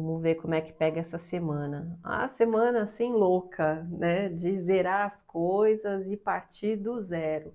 Vamos 0.00 0.22
ver 0.22 0.36
como 0.36 0.54
é 0.54 0.62
que 0.62 0.72
pega 0.72 1.00
essa 1.00 1.18
semana. 1.28 1.98
A 2.02 2.28
semana 2.30 2.84
assim 2.84 3.12
louca, 3.12 3.86
né? 3.90 4.30
De 4.30 4.58
zerar 4.62 5.12
as 5.12 5.22
coisas 5.22 6.06
e 6.10 6.16
partir 6.16 6.76
do 6.76 7.02
zero. 7.02 7.54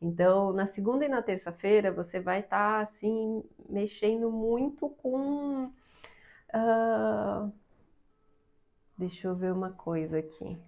Então, 0.00 0.52
na 0.52 0.68
segunda 0.68 1.04
e 1.04 1.08
na 1.08 1.20
terça-feira, 1.20 1.90
você 1.90 2.20
vai 2.20 2.40
estar 2.40 2.86
tá, 2.86 2.90
assim, 2.90 3.42
mexendo 3.68 4.30
muito 4.30 4.88
com. 4.88 5.64
Uh... 6.54 7.52
Deixa 8.96 9.26
eu 9.26 9.34
ver 9.34 9.52
uma 9.52 9.70
coisa 9.70 10.18
aqui. 10.18 10.58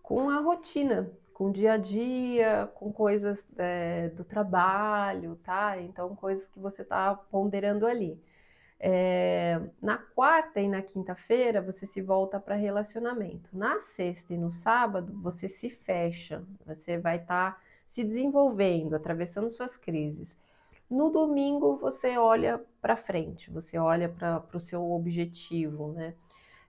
Com 0.00 0.30
a 0.30 0.38
rotina, 0.38 1.10
com 1.34 1.48
o 1.48 1.52
dia 1.52 1.72
a 1.72 1.76
dia, 1.76 2.70
com 2.74 2.92
coisas 2.92 3.42
é, 3.56 4.10
do 4.10 4.22
trabalho, 4.22 5.36
tá? 5.42 5.80
Então, 5.80 6.14
coisas 6.14 6.46
que 6.48 6.60
você 6.60 6.82
está 6.82 7.14
ponderando 7.14 7.86
ali. 7.86 8.22
É, 8.82 9.60
na 9.82 9.98
quarta 9.98 10.58
e 10.58 10.66
na 10.66 10.80
quinta-feira 10.80 11.60
você 11.60 11.86
se 11.86 12.00
volta 12.00 12.40
para 12.40 12.54
relacionamento. 12.54 13.48
Na 13.52 13.78
sexta 13.94 14.32
e 14.32 14.38
no 14.38 14.50
sábado 14.50 15.12
você 15.20 15.48
se 15.50 15.68
fecha, 15.68 16.42
você 16.64 16.96
vai 16.96 17.16
estar 17.16 17.52
tá 17.52 17.60
se 17.90 18.02
desenvolvendo, 18.02 18.94
atravessando 18.94 19.50
suas 19.50 19.76
crises. 19.76 20.28
No 20.88 21.10
domingo 21.10 21.76
você 21.76 22.16
olha 22.16 22.60
para 22.80 22.96
frente, 22.96 23.50
você 23.50 23.78
olha 23.78 24.08
para 24.08 24.42
o 24.54 24.60
seu 24.60 24.90
objetivo, 24.90 25.92
né? 25.92 26.14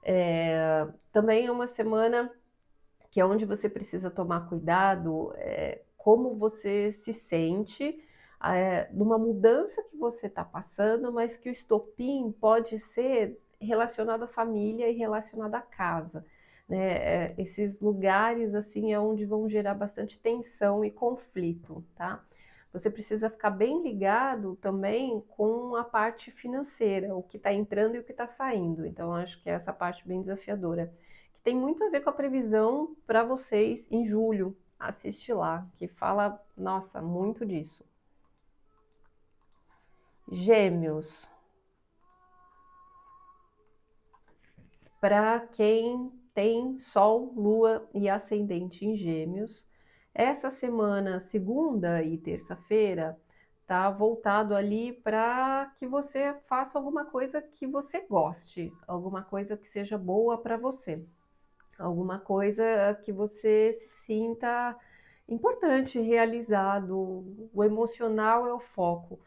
É, 0.03 0.87
também 1.13 1.45
é 1.45 1.51
uma 1.51 1.67
semana 1.67 2.29
que 3.09 3.21
é 3.21 3.25
onde 3.25 3.45
você 3.45 3.69
precisa 3.69 4.09
tomar 4.09 4.49
cuidado 4.49 5.33
é, 5.37 5.81
como 5.97 6.35
você 6.35 6.91
se 6.91 7.13
sente 7.13 8.03
é, 8.43 8.89
numa 8.91 9.17
mudança 9.17 9.81
que 9.83 9.97
você 9.97 10.27
está 10.27 10.43
passando, 10.43 11.11
mas 11.11 11.37
que 11.37 11.49
o 11.49 11.51
estopim 11.51 12.31
pode 12.39 12.79
ser 12.93 13.39
relacionado 13.59 14.23
à 14.23 14.27
família 14.27 14.89
e 14.89 14.97
relacionado 14.97 15.55
à 15.55 15.61
casa. 15.61 16.25
Né? 16.67 16.93
É, 16.93 17.35
esses 17.37 17.79
lugares 17.79 18.55
assim 18.55 18.93
é 18.93 18.99
onde 18.99 19.25
vão 19.25 19.49
gerar 19.49 19.75
bastante 19.75 20.17
tensão 20.19 20.83
e 20.83 20.89
conflito, 20.89 21.83
tá? 21.95 22.23
Você 22.73 22.89
precisa 22.89 23.29
ficar 23.29 23.49
bem 23.49 23.83
ligado 23.83 24.55
também 24.61 25.21
com 25.35 25.75
a 25.75 25.83
parte 25.83 26.31
financeira, 26.31 27.13
o 27.13 27.21
que 27.21 27.35
está 27.35 27.51
entrando 27.51 27.95
e 27.95 27.99
o 27.99 28.03
que 28.03 28.11
está 28.11 28.27
saindo. 28.27 28.85
Então, 28.85 29.13
acho 29.13 29.41
que 29.43 29.49
é 29.49 29.53
essa 29.53 29.73
parte 29.73 30.07
bem 30.07 30.21
desafiadora, 30.21 30.87
que 31.33 31.41
tem 31.43 31.53
muito 31.53 31.83
a 31.83 31.89
ver 31.89 31.99
com 31.99 32.09
a 32.09 32.13
previsão 32.13 32.95
para 33.05 33.23
vocês 33.23 33.85
em 33.91 34.07
julho. 34.07 34.55
Assiste 34.79 35.33
lá, 35.33 35.67
que 35.77 35.87
fala, 35.89 36.41
nossa, 36.57 37.01
muito 37.01 37.45
disso. 37.45 37.83
Gêmeos. 40.31 41.27
Para 45.01 45.41
quem 45.41 46.09
tem 46.33 46.79
Sol, 46.79 47.33
Lua 47.35 47.85
e 47.93 48.07
Ascendente 48.07 48.85
em 48.85 48.95
Gêmeos, 48.95 49.65
essa 50.15 50.49
semana, 50.51 51.19
segunda 51.31 52.01
e 52.01 52.17
terça-feira, 52.17 53.19
tá 53.67 53.89
voltado 53.89 54.55
ali 54.55 54.93
para 54.93 55.69
que 55.77 55.85
você 55.85 56.33
faça 56.47 56.77
alguma 56.77 57.03
coisa 57.03 57.41
que 57.41 57.67
você 57.67 57.99
goste, 57.99 58.71
alguma 58.87 59.23
coisa 59.23 59.57
que 59.57 59.69
seja 59.69 59.97
boa 59.97 60.37
para 60.37 60.55
você, 60.55 61.05
alguma 61.77 62.19
coisa 62.19 62.97
que 63.03 63.11
você 63.11 63.77
se 63.81 64.05
sinta 64.05 64.77
importante, 65.27 65.99
realizado. 65.99 67.49
O 67.53 67.63
emocional 67.65 68.47
é 68.47 68.53
o 68.53 68.59
foco. 68.61 69.19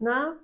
Na 0.00 0.38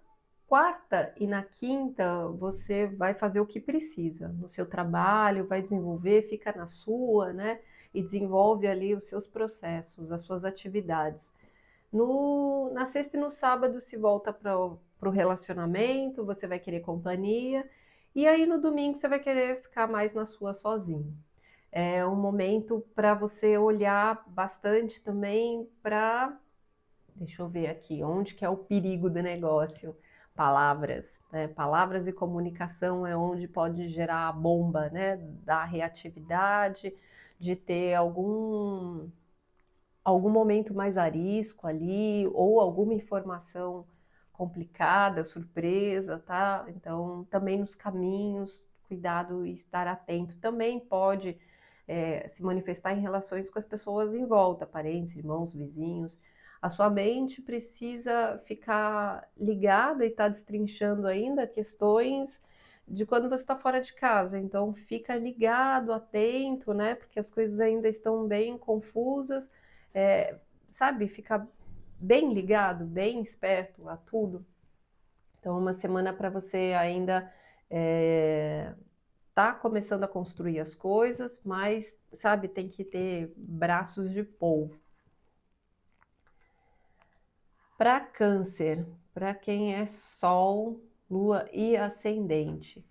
quarta 0.52 1.14
e 1.16 1.26
na 1.26 1.42
quinta, 1.42 2.28
você 2.28 2.84
vai 2.84 3.14
fazer 3.14 3.40
o 3.40 3.46
que 3.46 3.58
precisa 3.58 4.28
no 4.28 4.50
seu 4.50 4.66
trabalho, 4.66 5.46
vai 5.46 5.62
desenvolver, 5.62 6.28
fica 6.28 6.52
na 6.54 6.66
sua, 6.66 7.32
né? 7.32 7.58
e 7.94 8.02
desenvolve 8.02 8.66
ali 8.66 8.94
os 8.94 9.08
seus 9.08 9.26
processos, 9.26 10.12
as 10.12 10.20
suas 10.26 10.44
atividades. 10.44 11.18
No, 11.90 12.70
na 12.74 12.84
sexta 12.84 13.16
e 13.16 13.20
no 13.20 13.30
sábado 13.30 13.80
se 13.80 13.96
volta 13.96 14.30
para 14.30 14.58
o 14.58 15.10
relacionamento, 15.10 16.22
você 16.22 16.46
vai 16.46 16.58
querer 16.58 16.80
companhia, 16.80 17.66
e 18.14 18.28
aí 18.28 18.44
no 18.44 18.60
domingo 18.60 18.98
você 18.98 19.08
vai 19.08 19.20
querer 19.20 19.62
ficar 19.62 19.86
mais 19.86 20.12
na 20.12 20.26
sua 20.26 20.52
sozinho. 20.52 21.16
É 21.70 22.04
um 22.04 22.14
momento 22.14 22.84
para 22.94 23.14
você 23.14 23.56
olhar 23.56 24.22
bastante 24.26 25.00
também 25.00 25.66
para. 25.82 26.38
Deixa 27.16 27.40
eu 27.40 27.48
ver 27.48 27.68
aqui, 27.68 28.04
onde 28.04 28.34
que 28.34 28.44
é 28.44 28.48
o 28.50 28.56
perigo 28.58 29.08
do 29.08 29.22
negócio? 29.22 29.96
Palavras. 30.34 31.04
Né? 31.30 31.48
Palavras 31.48 32.06
e 32.06 32.12
comunicação 32.12 33.06
é 33.06 33.16
onde 33.16 33.48
pode 33.48 33.88
gerar 33.88 34.28
a 34.28 34.32
bomba 34.32 34.88
né? 34.90 35.16
da 35.44 35.64
reatividade, 35.64 36.94
de 37.38 37.56
ter 37.56 37.94
algum 37.94 39.08
algum 40.04 40.30
momento 40.30 40.74
mais 40.74 40.96
arisco 40.96 41.66
ali 41.66 42.26
ou 42.34 42.60
alguma 42.60 42.92
informação 42.94 43.86
complicada, 44.32 45.24
surpresa, 45.24 46.18
tá? 46.26 46.64
Então, 46.68 47.24
também 47.30 47.58
nos 47.60 47.74
caminhos, 47.74 48.64
cuidado 48.88 49.46
e 49.46 49.54
estar 49.54 49.86
atento. 49.86 50.36
Também 50.38 50.80
pode 50.80 51.38
é, 51.86 52.28
se 52.30 52.42
manifestar 52.42 52.94
em 52.94 53.00
relações 53.00 53.48
com 53.50 53.58
as 53.58 53.66
pessoas 53.66 54.12
em 54.14 54.26
volta, 54.26 54.66
parentes, 54.66 55.16
irmãos, 55.16 55.52
vizinhos. 55.54 56.18
A 56.62 56.70
sua 56.70 56.88
mente 56.88 57.42
precisa 57.42 58.40
ficar 58.46 59.28
ligada 59.36 60.04
e 60.06 60.08
estar 60.08 60.24
tá 60.24 60.28
destrinchando 60.28 61.08
ainda 61.08 61.46
questões 61.46 62.40
de 62.86 63.04
quando 63.04 63.28
você 63.28 63.42
está 63.42 63.56
fora 63.56 63.80
de 63.80 63.92
casa. 63.92 64.38
Então 64.38 64.72
fica 64.72 65.16
ligado, 65.16 65.92
atento, 65.92 66.72
né? 66.72 66.94
Porque 66.94 67.18
as 67.18 67.28
coisas 67.28 67.58
ainda 67.58 67.88
estão 67.88 68.28
bem 68.28 68.56
confusas. 68.56 69.48
É, 69.92 70.36
sabe, 70.70 71.08
fica 71.08 71.46
bem 71.98 72.32
ligado, 72.32 72.84
bem 72.84 73.22
esperto 73.22 73.88
a 73.88 73.96
tudo. 73.96 74.46
Então, 75.38 75.58
uma 75.58 75.74
semana 75.74 76.12
para 76.12 76.30
você 76.30 76.72
ainda 76.78 77.32
é, 77.68 78.72
tá 79.34 79.52
começando 79.52 80.04
a 80.04 80.08
construir 80.08 80.60
as 80.60 80.74
coisas, 80.74 81.40
mas 81.44 81.92
sabe, 82.20 82.48
tem 82.48 82.68
que 82.68 82.84
ter 82.84 83.32
braços 83.36 84.12
de 84.12 84.22
polvo. 84.22 84.81
Para 87.82 87.98
câncer, 87.98 88.86
para 89.12 89.34
quem 89.34 89.74
é 89.74 89.86
sol, 89.86 90.80
lua 91.10 91.48
e 91.52 91.76
ascendente. 91.76 92.86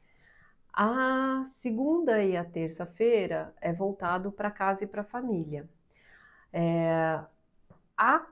A 0.73 1.49
segunda 1.61 2.21
e 2.21 2.35
a 2.35 2.43
terça-feira 2.43 3.55
é 3.61 3.71
voltado 3.71 4.33
para 4.33 4.51
casa 4.51 4.83
e 4.83 4.87
para 4.87 5.05
família. 5.05 5.65
É, 6.51 7.21
a 7.95 8.27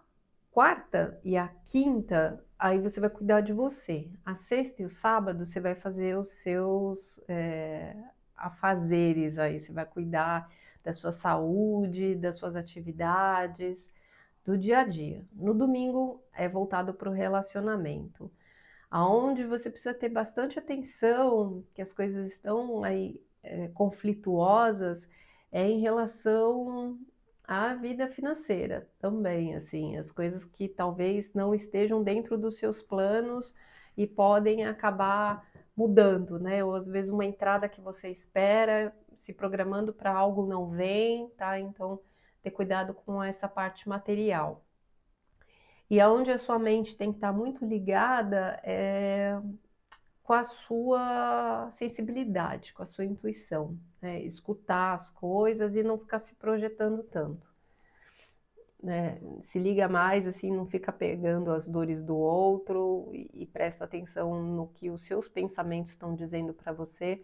quarta 0.52 1.17
e 1.24 1.38
a 1.38 1.48
quinta, 1.48 2.43
aí 2.60 2.78
você 2.78 3.00
vai 3.00 3.10
cuidar 3.10 3.39
de 3.39 3.54
você. 3.54 4.12
A 4.26 4.36
sexta 4.36 4.82
e 4.82 4.86
o 4.86 4.89
sábado 4.89 5.45
você 5.45 5.62
vai 5.62 5.76
fazer 5.76 6.17
os 6.17 6.28
seus 6.41 7.22
é, 7.30 7.95
afazeres 8.36 9.38
aí, 9.38 9.62
você 9.62 9.72
vai 9.72 9.86
cuidar 9.86 10.52
da 10.84 10.91
sua 10.91 11.13
saúde, 11.13 12.15
das 12.15 12.36
suas 12.36 12.58
atividades, 12.58 13.88
do 14.45 14.58
dia 14.58 14.80
a 14.80 14.84
dia. 14.84 15.25
No 15.34 15.54
domingo 15.54 16.23
é 16.34 16.47
voltado 16.47 16.93
para 16.93 17.10
o 17.10 17.13
relacionamento 17.13 18.32
aonde 18.89 19.45
você 19.45 19.69
precisa 19.69 19.93
ter 19.93 20.10
bastante 20.10 20.58
atenção, 20.58 21.63
que 21.73 21.82
as 21.82 21.93
coisas 21.93 22.28
estão 22.28 22.84
aí 22.84 23.21
é, 23.43 23.67
conflituosas, 23.69 25.02
é 25.52 25.67
em 25.67 25.80
relação 25.80 26.97
à 27.43 27.73
vida 27.75 28.08
financeira 28.10 28.88
também, 28.99 29.56
assim, 29.56 29.97
as 29.97 30.12
coisas 30.12 30.43
que 30.45 30.67
talvez 30.67 31.32
não 31.34 31.54
estejam 31.54 32.04
dentro 32.04 32.38
dos 32.38 32.58
seus 32.58 32.82
planos 32.82 33.54
e 33.97 34.08
podem 34.08 34.65
acabar 34.65 35.47
mudando, 35.75 36.39
né? 36.39 36.63
Ou 36.63 36.75
às 36.75 36.88
vezes 36.88 37.12
uma 37.12 37.25
entrada 37.25 37.69
que 37.69 37.82
você 37.82 38.10
espera, 38.10 38.93
se 39.21 39.34
programando 39.34 39.93
para 39.93 40.12
algo 40.12 40.45
não 40.45 40.69
vem, 40.69 41.30
tá? 41.38 41.60
Então, 41.60 41.99
ter 42.41 42.52
cuidado 42.52 42.93
com 42.93 43.23
essa 43.23 43.47
parte 43.47 43.88
material. 43.88 44.63
E 45.89 45.99
aonde 45.99 46.32
a 46.32 46.39
sua 46.39 46.60
mente 46.60 46.95
tem 46.95 47.12
que 47.12 47.17
estar 47.17 47.34
muito 47.34 47.65
ligada 47.65 48.60
é 48.63 49.39
com 50.30 50.34
a 50.34 50.43
sua 50.43 51.71
sensibilidade, 51.80 52.71
com 52.75 52.84
a 52.84 52.86
sua 52.86 53.04
intuição, 53.04 53.75
né? 53.99 54.21
escutar 54.21 54.93
as 54.93 55.10
coisas 55.10 55.75
e 55.75 55.82
não 55.82 55.97
ficar 55.97 56.19
se 56.19 56.36
projetando 56.36 57.02
tanto. 57.02 57.47
Né? 58.80 59.19
Se 59.52 59.58
liga 59.58 59.89
mais, 59.89 60.28
assim, 60.28 60.56
não 60.56 60.67
fica 60.67 60.91
pegando 60.91 61.52
as 61.52 61.67
dores 61.67 62.04
do 62.04 62.15
outro 62.15 63.10
e, 63.12 63.28
e 63.34 63.45
presta 63.47 63.86
atenção 63.86 64.39
no 64.43 64.67
que 64.67 64.91
os 64.91 65.04
seus 65.08 65.28
pensamentos 65.28 65.93
estão 65.93 66.13
dizendo 66.13 66.54
para 66.54 66.73
você, 66.73 67.23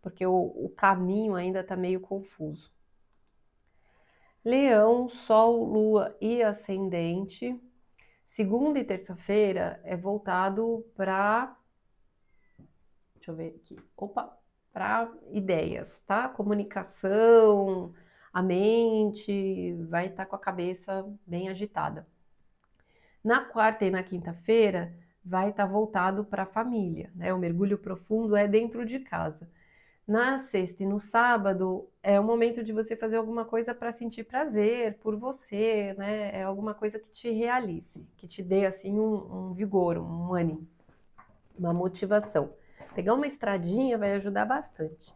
porque 0.00 0.26
o, 0.26 0.34
o 0.34 0.70
caminho 0.70 1.34
ainda 1.34 1.60
está 1.60 1.76
meio 1.76 2.00
confuso. 2.00 2.72
Leão, 4.46 5.08
Sol, 5.08 5.64
Lua 5.64 6.16
e 6.20 6.40
Ascendente 6.40 7.60
Segunda 8.36 8.78
e 8.78 8.84
terça-feira 8.84 9.80
é 9.82 9.96
voltado 9.96 10.86
para. 10.94 11.56
Deixa 13.16 13.32
eu 13.32 13.34
ver 13.34 13.56
aqui. 13.56 13.76
Opa! 13.96 14.38
Para 14.72 15.10
ideias, 15.32 15.98
tá? 16.06 16.28
Comunicação, 16.28 17.92
a 18.32 18.40
mente 18.40 19.72
vai 19.88 20.06
estar 20.06 20.26
tá 20.26 20.30
com 20.30 20.36
a 20.36 20.38
cabeça 20.38 21.04
bem 21.26 21.48
agitada. 21.48 22.06
Na 23.24 23.40
quarta 23.40 23.84
e 23.84 23.90
na 23.90 24.04
quinta-feira 24.04 24.94
vai 25.24 25.48
estar 25.48 25.66
tá 25.66 25.72
voltado 25.72 26.24
para 26.24 26.44
a 26.44 26.46
família, 26.46 27.10
né? 27.16 27.34
O 27.34 27.38
mergulho 27.38 27.78
profundo 27.78 28.36
é 28.36 28.46
dentro 28.46 28.86
de 28.86 29.00
casa. 29.00 29.50
Na 30.06 30.38
sexta 30.38 30.84
e 30.84 30.86
no 30.86 31.00
sábado 31.00 31.88
é 32.00 32.18
o 32.20 32.22
momento 32.22 32.62
de 32.62 32.72
você 32.72 32.94
fazer 32.94 33.16
alguma 33.16 33.44
coisa 33.44 33.74
para 33.74 33.92
sentir 33.92 34.22
prazer 34.22 34.98
por 34.98 35.16
você, 35.16 35.94
né? 35.98 36.30
É 36.32 36.44
alguma 36.44 36.74
coisa 36.74 36.96
que 36.96 37.10
te 37.10 37.28
realize, 37.30 38.06
que 38.16 38.28
te 38.28 38.40
dê 38.40 38.66
assim 38.66 39.00
um, 39.00 39.48
um 39.48 39.52
vigor, 39.52 39.98
um 39.98 40.32
ânimo, 40.32 40.64
uma 41.58 41.74
motivação. 41.74 42.52
Pegar 42.94 43.14
uma 43.14 43.26
estradinha 43.26 43.98
vai 43.98 44.14
ajudar 44.14 44.44
bastante. 44.44 45.12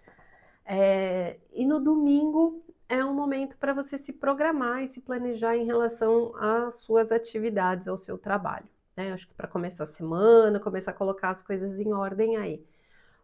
É, 0.65 1.39
e 1.53 1.65
no 1.65 1.79
domingo 1.79 2.61
é 2.89 3.05
um 3.05 3.15
momento 3.15 3.57
para 3.59 3.73
você 3.73 3.97
se 3.97 4.13
programar 4.13 4.83
e 4.83 4.89
se 4.89 5.01
planejar 5.01 5.57
em 5.57 5.65
relação 5.65 6.35
às 6.37 6.75
suas 6.81 7.13
atividades, 7.13 7.87
ao 7.87 7.97
seu 7.97 8.19
trabalho. 8.19 8.69
Né? 8.97 9.13
Acho 9.13 9.29
que 9.29 9.35
para 9.35 9.47
começar 9.47 9.85
a 9.85 9.87
semana, 9.87 10.59
começar 10.59 10.91
a 10.91 10.95
colocar 10.95 11.31
as 11.31 11.43
coisas 11.45 11.79
em 11.79 11.93
ordem 11.93 12.37
aí. 12.37 12.65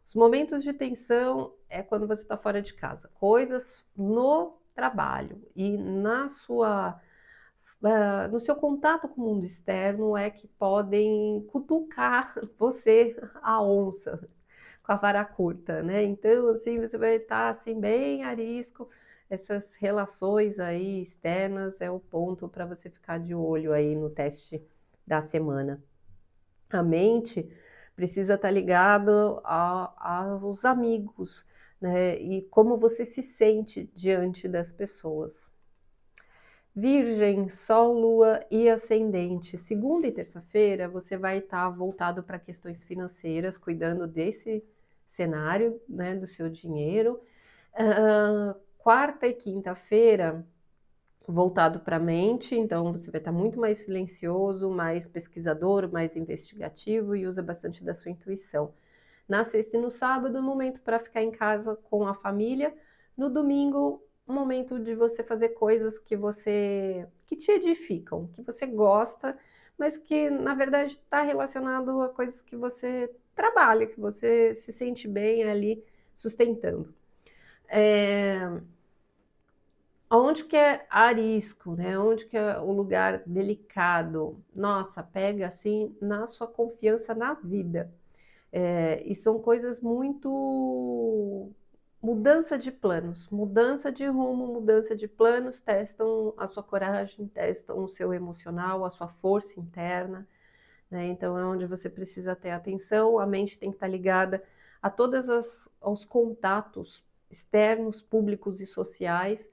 Os 0.07 0.15
momentos 0.15 0.63
de 0.63 0.73
tensão 0.73 1.53
é 1.69 1.83
quando 1.83 2.07
você 2.07 2.23
está 2.23 2.37
fora 2.37 2.63
de 2.63 2.75
casa. 2.75 3.11
Coisas 3.15 3.85
no 3.97 4.59
trabalho 4.75 5.43
e 5.55 5.77
na 5.77 6.29
sua 6.29 7.01
uh, 7.83 8.31
no 8.31 8.39
seu 8.41 8.55
contato 8.57 9.09
com 9.09 9.23
o 9.23 9.25
mundo 9.25 9.47
externo 9.47 10.17
é 10.17 10.31
que 10.31 10.47
podem 10.47 11.47
cutucar 11.51 12.35
você 12.59 13.17
a 13.43 13.63
onça 13.63 14.21
com 14.83 14.93
a 14.93 14.97
vara 14.97 15.25
curta, 15.25 15.83
né? 15.83 16.05
Então 16.05 16.51
assim 16.51 16.81
você 16.81 16.97
vai 16.97 17.17
estar 17.17 17.55
tá, 17.55 17.61
assim 17.61 17.79
bem 17.81 18.25
arisco. 18.25 18.89
Essas 19.29 19.75
relações 19.75 20.61
aí 20.61 21.03
externas 21.03 21.81
é 21.81 21.91
o 21.91 21.99
ponto 21.99 22.49
para 22.49 22.65
você 22.65 22.89
ficar 22.89 23.19
de 23.19 23.35
olho 23.35 23.73
aí 23.73 23.97
no 23.97 24.09
teste 24.09 24.63
da 25.07 25.23
semana. 25.23 25.83
A 26.71 26.83
mente 26.83 27.51
precisa 27.97 28.35
estar 28.35 28.49
tá 28.49 28.53
ligado 28.53 29.41
aos 29.45 30.65
amigos, 30.65 31.45
né? 31.81 32.17
E 32.19 32.43
como 32.51 32.77
você 32.77 33.07
se 33.07 33.23
sente 33.23 33.91
diante 33.95 34.49
das 34.49 34.71
pessoas. 34.73 35.33
Virgem, 36.75 37.49
Sol, 37.49 37.99
Lua 37.99 38.45
e 38.51 38.69
Ascendente. 38.69 39.57
Segunda 39.57 40.07
e 40.07 40.13
terça-feira 40.13 40.89
você 40.89 41.17
vai 41.17 41.39
estar 41.39 41.71
voltado 41.71 42.23
para 42.23 42.39
questões 42.39 42.85
financeiras, 42.85 43.57
cuidando 43.57 44.07
desse 44.07 44.63
cenário, 45.13 45.81
né, 45.89 46.15
do 46.15 46.27
seu 46.27 46.51
dinheiro. 46.51 47.19
Uh, 47.73 48.55
quarta 48.77 49.27
e 49.27 49.33
quinta-feira 49.33 50.47
voltado 51.27 51.81
para 51.81 51.97
a 51.97 52.01
mente, 52.01 52.55
então 52.55 52.93
você 52.93 53.11
vai 53.11 53.21
estar 53.21 53.33
muito 53.33 53.59
mais 53.59 53.79
silencioso, 53.79 54.71
mais 54.71 55.07
pesquisador, 55.07 55.91
mais 55.91 56.15
investigativo 56.15 57.17
e 57.17 57.27
usa 57.27 57.43
bastante 57.43 57.83
da 57.83 57.95
sua 57.95 58.13
intuição. 58.13 58.73
Na 59.29 59.45
sexta 59.45 59.77
e 59.77 59.81
no 59.81 59.91
sábado, 59.91 60.43
momento 60.43 60.81
para 60.81 61.01
ficar 61.01 61.23
em 61.23 61.31
casa 61.31 61.77
com 61.77 62.07
a 62.07 62.15
família. 62.15 62.75
No 63.17 63.29
domingo, 63.29 64.03
um 64.29 64.35
momento 64.35 64.79
de 64.79 64.95
você 64.95 65.23
fazer 65.23 65.51
coisas 65.51 65.99
que 65.99 66.17
você 66.17 67.07
que 67.27 67.37
te 67.37 67.51
edificam, 67.51 68.29
que 68.35 68.43
você 68.43 68.67
gosta, 68.67 69.37
mas 69.77 69.97
que 69.97 70.31
na 70.31 70.55
verdade 70.55 70.93
está 70.93 71.23
relacionado 71.23 72.01
a 72.03 72.09
coisas 72.09 72.41
que 72.43 72.55
você 72.57 73.11
trabalha, 73.35 73.87
que 73.87 73.99
você 74.01 74.55
se 74.55 74.73
sente 74.73 75.09
bem 75.09 75.45
ali 75.45 75.85
sustentando. 76.17 76.95
É, 77.69 78.49
Onde 80.11 80.45
que 80.45 80.57
é 80.57 80.85
arisco, 80.91 81.75
né? 81.77 81.97
Onde 81.99 82.27
que 82.27 82.37
é 82.37 82.59
o 82.59 82.73
lugar 82.73 83.23
delicado? 83.27 84.43
Nossa, 84.55 85.03
pega 85.03 85.49
assim 85.49 85.97
na 86.01 86.27
sua 86.27 86.47
confiança 86.49 87.15
na 87.15 87.35
vida. 87.35 87.93
É, 88.59 89.03
e 89.05 89.15
são 89.15 89.39
coisas 89.39 89.83
muito 89.83 91.53
mudança 92.01 92.57
de 92.57 92.73
planos, 92.73 93.29
mudança 93.29 93.93
de 93.93 94.07
rumo, 94.07 94.47
mudança 94.47 94.97
de 94.97 95.07
planos, 95.07 95.61
testam 95.61 96.33
a 96.39 96.49
sua 96.49 96.63
coragem, 96.63 97.29
testam 97.29 97.85
o 97.85 97.89
seu 97.89 98.15
emocional, 98.15 98.83
a 98.87 98.89
sua 98.89 99.09
força 99.09 99.61
interna. 99.61 100.27
Né? 100.91 101.09
Então 101.09 101.39
é 101.39 101.45
onde 101.45 101.67
você 101.67 101.91
precisa 101.91 102.35
ter 102.35 102.49
atenção, 102.51 103.19
a 103.19 103.27
mente 103.27 103.59
tem 103.59 103.69
que 103.71 103.77
estar 103.77 103.89
ligada 103.89 104.43
a 104.81 104.89
todos 104.89 105.29
os 105.83 106.05
contatos 106.07 107.05
externos, 107.31 108.01
públicos 108.01 108.59
e 108.59 108.65
sociais 108.65 109.47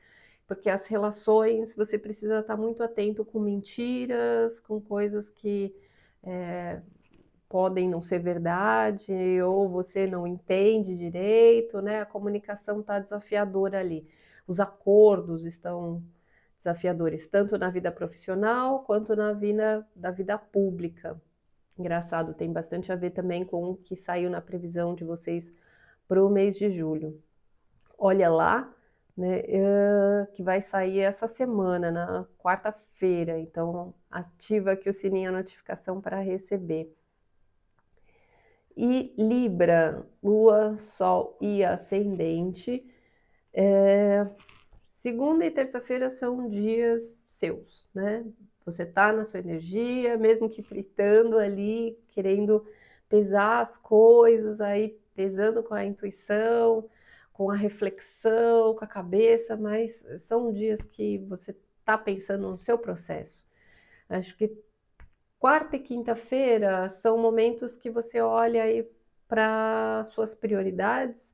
porque 0.47 0.69
as 0.69 0.87
relações 0.87 1.73
você 1.75 1.97
precisa 1.97 2.39
estar 2.39 2.55
muito 2.55 2.83
atento 2.83 3.25
com 3.25 3.39
mentiras, 3.39 4.59
com 4.61 4.79
coisas 4.79 5.29
que 5.29 5.75
é, 6.23 6.81
podem 7.53 7.87
não 7.87 8.01
ser 8.01 8.17
verdade, 8.17 9.13
ou 9.43 9.69
você 9.69 10.07
não 10.07 10.25
entende 10.25 10.97
direito, 10.97 11.83
né? 11.83 12.01
A 12.01 12.05
comunicação 12.05 12.79
está 12.79 12.97
desafiadora 12.97 13.79
ali. 13.79 14.09
Os 14.47 14.59
acordos 14.59 15.45
estão 15.45 16.01
desafiadores, 16.63 17.27
tanto 17.27 17.55
na 17.55 17.69
vida 17.69 17.91
profissional 17.91 18.83
quanto 18.85 19.15
na 19.15 19.33
vida 19.33 19.87
da 19.95 20.09
vida 20.09 20.35
pública. 20.35 21.21
Engraçado, 21.77 22.33
tem 22.33 22.51
bastante 22.51 22.91
a 22.91 22.95
ver 22.95 23.11
também 23.11 23.45
com 23.45 23.69
o 23.69 23.77
que 23.77 23.97
saiu 23.97 24.31
na 24.31 24.41
previsão 24.41 24.95
de 24.95 25.03
vocês 25.03 25.45
para 26.07 26.25
o 26.25 26.31
mês 26.31 26.55
de 26.55 26.75
julho. 26.75 27.21
Olha 27.99 28.31
lá, 28.31 28.73
né, 29.15 29.43
que 30.33 30.41
vai 30.41 30.63
sair 30.63 31.01
essa 31.01 31.27
semana, 31.27 31.91
na 31.91 32.25
quarta-feira. 32.39 33.37
Então, 33.37 33.93
ativa 34.09 34.71
aqui 34.71 34.89
o 34.89 34.93
sininho 34.93 35.29
a 35.29 35.33
notificação 35.33 36.01
para 36.01 36.19
receber. 36.19 36.91
E 38.75 39.13
Libra, 39.17 40.05
Lua, 40.21 40.77
Sol 40.79 41.37
e 41.41 41.63
Ascendente. 41.63 42.85
É, 43.53 44.25
segunda 45.01 45.45
e 45.45 45.51
terça-feira 45.51 46.09
são 46.09 46.49
dias 46.49 47.17
seus, 47.31 47.87
né? 47.93 48.25
Você 48.65 48.85
tá 48.85 49.11
na 49.11 49.25
sua 49.25 49.39
energia, 49.39 50.17
mesmo 50.17 50.49
que 50.49 50.63
fritando 50.63 51.37
ali, 51.37 51.97
querendo 52.11 52.65
pesar 53.09 53.61
as 53.61 53.77
coisas, 53.77 54.61
aí 54.61 54.97
pesando 55.13 55.61
com 55.61 55.73
a 55.73 55.85
intuição, 55.85 56.89
com 57.33 57.51
a 57.51 57.55
reflexão, 57.55 58.75
com 58.75 58.83
a 58.83 58.87
cabeça, 58.87 59.55
mas 59.57 59.93
são 60.27 60.51
dias 60.51 60.79
que 60.93 61.17
você 61.19 61.55
está 61.79 61.97
pensando 61.97 62.49
no 62.49 62.57
seu 62.57 62.77
processo. 62.77 63.43
Acho 64.09 64.35
que 64.37 64.47
quarta 65.43 65.75
e 65.75 65.79
quinta-feira 65.79 66.89
são 67.01 67.17
momentos 67.17 67.75
que 67.75 67.89
você 67.89 68.21
olha 68.21 68.63
aí 68.63 68.89
para 69.27 70.05
suas 70.13 70.33
prioridades, 70.33 71.29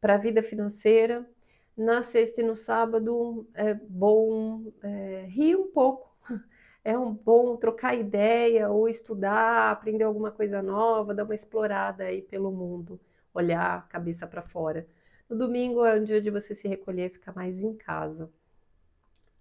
para 0.00 0.14
a 0.14 0.16
vida 0.16 0.42
financeira. 0.42 1.28
Na 1.76 2.02
sexta 2.02 2.40
e 2.40 2.44
no 2.44 2.56
sábado 2.56 3.46
é 3.52 3.74
bom 3.74 4.72
é, 4.82 5.26
rir 5.28 5.56
um 5.56 5.70
pouco, 5.70 6.10
é 6.82 6.96
um 6.96 7.12
bom 7.12 7.54
trocar 7.58 7.94
ideia 7.94 8.70
ou 8.70 8.88
estudar, 8.88 9.70
aprender 9.72 10.04
alguma 10.04 10.30
coisa 10.30 10.62
nova, 10.62 11.12
dar 11.12 11.24
uma 11.24 11.34
explorada 11.34 12.04
aí 12.04 12.22
pelo 12.22 12.50
mundo, 12.50 12.98
olhar 13.34 13.86
cabeça 13.88 14.26
para 14.26 14.40
fora. 14.40 14.86
No 15.28 15.36
domingo 15.36 15.84
é 15.84 16.00
um 16.00 16.04
dia 16.04 16.22
de 16.22 16.30
você 16.30 16.54
se 16.54 16.66
recolher 16.66 17.10
e 17.10 17.14
ficar 17.14 17.34
mais 17.34 17.58
em 17.58 17.74
casa. 17.74 18.30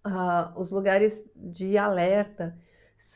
Ah, 0.03 0.51
os 0.57 0.71
lugares 0.71 1.23
de 1.33 1.77
alerta 1.77 2.53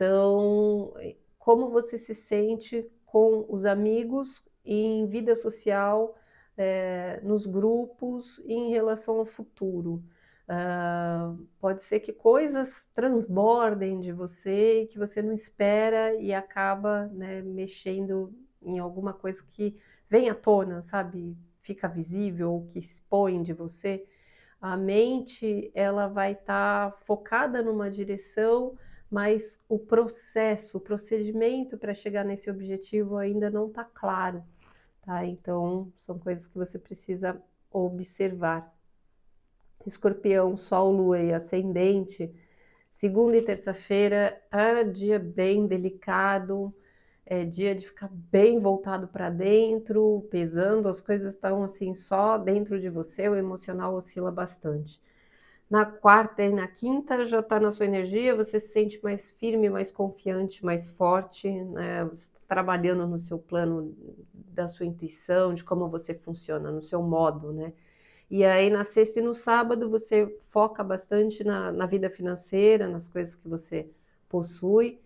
são 0.03 0.93
como 1.39 1.69
você 1.69 1.97
se 1.97 2.15
sente 2.15 2.89
com 3.05 3.45
os 3.49 3.65
amigos 3.65 4.43
em 4.65 5.05
vida 5.07 5.35
social, 5.35 6.15
é, 6.57 7.19
nos 7.23 7.45
grupos 7.45 8.39
e 8.45 8.53
em 8.53 8.71
relação 8.71 9.19
ao 9.19 9.25
futuro. 9.25 10.03
Uh, 10.43 11.47
pode 11.59 11.83
ser 11.83 12.01
que 12.01 12.11
coisas 12.11 12.69
transbordem 12.93 14.01
de 14.01 14.11
você 14.11 14.89
que 14.91 14.99
você 14.99 15.21
não 15.21 15.33
espera 15.33 16.15
e 16.15 16.33
acaba 16.33 17.07
né, 17.07 17.41
mexendo 17.41 18.33
em 18.61 18.77
alguma 18.77 19.13
coisa 19.13 19.41
que 19.51 19.79
vem 20.09 20.29
à 20.29 20.35
tona, 20.35 20.83
sabe? 20.91 21.37
fica 21.63 21.87
visível 21.87 22.51
ou 22.51 22.67
que 22.67 22.79
expõe 22.79 23.41
de 23.41 23.53
você, 23.53 24.05
a 24.61 24.77
mente 24.77 25.71
ela 25.73 26.07
vai 26.07 26.33
estar 26.33 26.91
tá 26.91 26.97
focada 27.05 27.61
numa 27.61 27.89
direção, 27.89 28.77
mas 29.13 29.59
o 29.69 29.77
processo, 29.77 30.79
o 30.79 30.81
procedimento 30.81 31.77
para 31.77 31.93
chegar 31.93 32.25
nesse 32.25 32.49
objetivo 32.49 33.15
ainda 33.15 33.47
não 33.47 33.67
está 33.67 33.83
claro, 33.83 34.43
tá? 35.03 35.23
Então 35.23 35.93
são 35.97 36.17
coisas 36.17 36.47
que 36.47 36.57
você 36.57 36.79
precisa 36.79 37.39
observar. 37.71 38.73
Escorpião, 39.85 40.57
Sol, 40.57 40.91
Lua 40.91 41.19
e 41.19 41.31
Ascendente, 41.31 42.33
segunda 42.95 43.37
e 43.37 43.43
terça-feira 43.43 44.41
é 44.51 44.83
dia 44.83 45.19
bem 45.19 45.67
delicado, 45.67 46.73
é 47.23 47.45
dia 47.45 47.75
de 47.75 47.85
ficar 47.85 48.09
bem 48.11 48.59
voltado 48.59 49.07
para 49.07 49.29
dentro, 49.29 50.27
pesando, 50.31 50.89
as 50.89 51.01
coisas 51.01 51.35
estão 51.35 51.63
assim 51.63 51.93
só 51.93 52.35
dentro 52.39 52.81
de 52.81 52.89
você, 52.89 53.29
o 53.29 53.35
emocional 53.35 53.93
oscila 53.93 54.31
bastante. 54.31 54.99
Na 55.73 55.85
quarta 55.87 56.43
e 56.43 56.51
na 56.51 56.67
quinta 56.67 57.25
já 57.25 57.39
está 57.39 57.59
na 57.59 57.71
sua 57.71 57.87
energia, 57.87 58.35
você 58.35 58.59
se 58.59 58.67
sente 58.71 58.99
mais 59.01 59.31
firme, 59.31 59.71
mais 59.71 59.91
confiante, 59.91 60.63
mais 60.63 60.91
forte, 60.91 61.49
né? 61.49 62.07
Está 62.13 62.39
trabalhando 62.47 63.07
no 63.07 63.17
seu 63.17 63.39
plano 63.39 63.91
da 64.33 64.67
sua 64.67 64.85
intuição, 64.85 65.51
de 65.51 65.63
como 65.63 65.89
você 65.89 66.13
funciona, 66.13 66.69
no 66.71 66.83
seu 66.83 67.01
modo, 67.01 67.51
né? 67.51 67.73
E 68.29 68.43
aí 68.45 68.69
na 68.69 68.85
sexta 68.85 69.19
e 69.19 69.23
no 69.23 69.33
sábado 69.33 69.89
você 69.89 70.27
foca 70.51 70.83
bastante 70.83 71.43
na, 71.43 71.71
na 71.71 71.87
vida 71.87 72.07
financeira, 72.07 72.87
nas 72.87 73.07
coisas 73.07 73.33
que 73.35 73.47
você 73.49 73.89
possui 74.29 74.99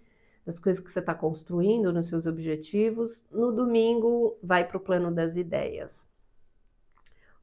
das 0.46 0.60
coisas 0.60 0.84
que 0.84 0.92
você 0.92 1.00
está 1.00 1.16
construindo, 1.16 1.94
nos 1.94 2.08
seus 2.08 2.26
objetivos. 2.28 3.26
No 3.32 3.54
domingo, 3.54 4.38
vai 4.44 4.66
para 4.68 4.78
o 4.78 4.82
plano 4.82 5.14
das 5.14 5.38
ideias. 5.38 6.07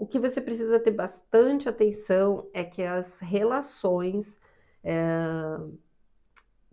O 0.04 0.06
que 0.06 0.18
você 0.18 0.38
precisa 0.38 0.78
ter 0.78 0.90
bastante 0.90 1.66
atenção 1.66 2.46
é 2.52 2.62
que 2.62 2.82
as 2.82 3.20
relações 3.20 4.26
é, 4.84 4.94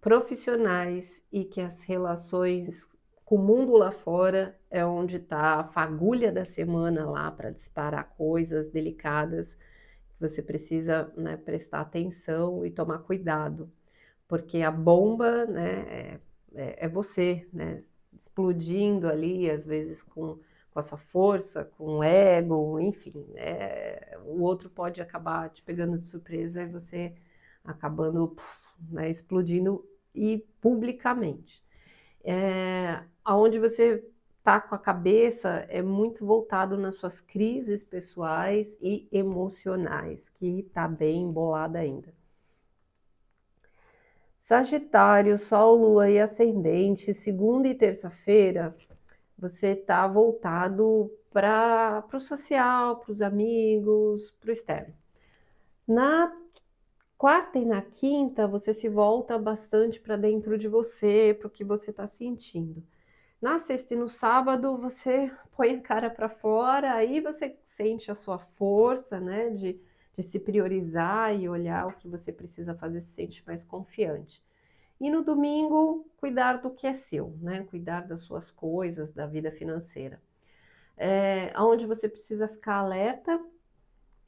profissionais 0.02 1.10
e 1.32 1.46
que 1.46 1.62
as 1.62 1.82
relações 1.84 2.86
com 3.24 3.38
o 3.38 3.42
mundo 3.42 3.78
lá 3.78 3.90
fora 3.90 4.60
é 4.70 4.86
onde 4.86 5.16
está 5.16 5.62
a 5.62 5.64
fagulha 5.64 6.30
da 6.30 6.44
semana 6.44 7.10
lá 7.10 7.32
para 7.32 7.52
disparar 7.52 8.14
coisas 8.18 8.70
delicadas 8.70 9.48
que 9.48 10.20
você 10.20 10.42
precisa 10.42 11.10
né, 11.16 11.38
prestar 11.38 11.80
atenção 11.80 12.66
e 12.66 12.70
tomar 12.70 12.98
cuidado, 12.98 13.72
porque 14.28 14.62
a 14.62 14.70
bomba 14.70 15.46
né, 15.46 15.80
é, 15.88 16.20
é, 16.54 16.86
é 16.86 16.90
você, 16.90 17.48
né, 17.54 17.82
explodindo 18.12 19.08
ali, 19.08 19.50
às 19.50 19.66
vezes 19.66 20.04
com, 20.04 20.38
com 20.72 20.80
a 20.80 20.84
sua 20.84 20.98
força, 20.98 21.66
com 21.78 21.98
o 21.98 22.04
ego, 22.04 22.80
enfim, 22.80 23.26
é, 23.36 24.18
o 24.26 24.42
outro 24.42 24.70
pode 24.70 25.02
acabar 25.02 25.50
te 25.50 25.62
pegando 25.62 25.98
de 25.98 26.08
surpresa 26.08 26.62
e 26.64 26.68
você 26.68 27.14
acabando 27.64 28.36
né, 28.90 29.10
explodindo 29.10 29.86
e 30.16 30.46
publicamente. 30.62 31.64
É, 32.24 33.04
aonde 33.24 33.60
você 33.60 34.04
está 34.38 34.60
com 34.60 34.74
a 34.74 34.80
cabeça 34.80 35.66
é 35.70 35.82
muito 35.82 36.26
voltado 36.26 36.78
nas 36.78 36.96
suas 36.96 37.20
crises 37.20 37.84
pessoais 37.84 38.76
e 38.82 39.08
emocionais, 39.12 40.30
que 40.30 40.60
está 40.62 40.88
bem 40.88 41.24
embolada 41.24 41.80
ainda. 41.80 42.14
Sagitário, 44.48 45.38
Sol, 45.38 45.76
Lua 45.76 46.10
e 46.10 46.20
Ascendente, 46.20 47.14
segunda 47.14 47.68
e 47.68 47.76
terça-feira, 47.76 48.76
você 49.42 49.70
está 49.70 50.08
voltado 50.08 51.12
para 51.32 52.06
o 52.14 52.20
social, 52.20 52.98
para 52.98 53.12
os 53.12 53.22
amigos, 53.24 54.30
para 54.40 54.50
o 54.52 54.54
externo. 54.54 54.94
Na 55.88 56.32
quarta 57.18 57.58
e 57.58 57.66
na 57.66 57.82
quinta, 57.82 58.48
você 58.48 58.72
se 58.72 58.88
volta 58.88 59.40
bastante 59.40 60.00
para 60.00 60.16
dentro 60.16 60.60
de 60.60 60.68
você, 60.68 61.36
para 61.38 61.48
o 61.48 61.52
que 61.52 61.64
você 61.64 61.90
está 61.90 62.08
sentindo. 62.08 62.84
Na 63.42 63.58
sexta 63.58 63.96
e 63.96 63.98
no 63.98 64.10
sábado, 64.10 64.78
você 64.78 65.32
põe 65.58 65.76
a 65.76 65.82
cara 65.82 66.10
para 66.12 66.30
fora, 66.30 66.94
aí 66.94 67.20
você 67.20 67.58
sente 67.66 68.12
a 68.12 68.16
sua 68.16 68.38
força, 68.38 69.20
né, 69.20 69.50
de, 69.50 69.82
de 70.16 70.24
se 70.24 70.38
priorizar 70.38 71.36
e 71.36 71.50
olhar 71.50 71.88
o 71.88 71.94
que 71.94 72.08
você 72.08 72.32
precisa 72.32 72.76
fazer, 72.76 73.02
se 73.02 73.14
sente 73.14 73.44
mais 73.48 73.64
confiante. 73.64 74.40
E 75.02 75.10
no 75.10 75.24
domingo, 75.24 76.06
cuidar 76.18 76.62
do 76.62 76.70
que 76.70 76.86
é 76.86 76.94
seu, 76.94 77.36
né, 77.42 77.64
cuidar 77.64 78.08
das 78.08 78.22
suas 78.22 78.52
coisas, 78.52 79.12
da 79.12 79.26
vida 79.26 79.52
financeira. 79.52 80.22
É, 80.96 81.52
onde 81.60 81.88
você 81.88 82.08
precisa 82.08 82.48
ficar 82.48 82.76
alerta 82.76 83.44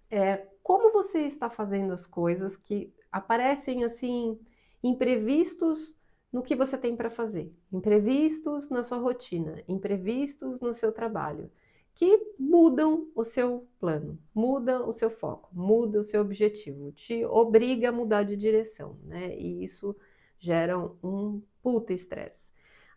é, 0.09 0.47
como 0.63 0.91
você 0.91 1.27
está 1.27 1.47
fazendo 1.47 1.93
as 1.93 2.07
coisas 2.07 2.55
que 2.55 2.91
aparecem 3.11 3.83
assim 3.83 4.39
imprevistos 4.81 5.95
no 6.31 6.41
que 6.41 6.55
você 6.55 6.75
tem 6.75 6.95
para 6.95 7.11
fazer, 7.11 7.53
imprevistos 7.71 8.67
na 8.69 8.83
sua 8.83 8.97
rotina, 8.97 9.63
imprevistos 9.67 10.59
no 10.59 10.73
seu 10.73 10.91
trabalho, 10.91 11.51
que 11.93 12.33
mudam 12.39 13.07
o 13.13 13.23
seu 13.23 13.67
plano, 13.79 14.17
muda 14.33 14.83
o 14.83 14.91
seu 14.91 15.11
foco, 15.11 15.49
muda 15.53 15.99
o 15.99 16.03
seu 16.03 16.21
objetivo, 16.21 16.91
te 16.91 17.23
obriga 17.25 17.89
a 17.89 17.91
mudar 17.91 18.23
de 18.23 18.35
direção, 18.35 18.97
né? 19.03 19.37
E 19.37 19.63
isso 19.63 19.95
gera 20.43 20.77
um 21.01 21.41
puta 21.61 21.93
estresse. 21.93 22.43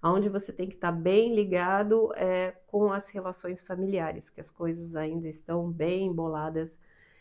Onde 0.02 0.28
você 0.28 0.52
tem 0.52 0.68
que 0.68 0.74
estar 0.74 0.92
tá 0.92 0.98
bem 0.98 1.34
ligado 1.34 2.12
é, 2.14 2.54
com 2.66 2.92
as 2.92 3.08
relações 3.08 3.62
familiares, 3.62 4.28
que 4.28 4.40
as 4.40 4.50
coisas 4.50 4.94
ainda 4.94 5.28
estão 5.28 5.70
bem 5.70 6.06
emboladas 6.06 6.70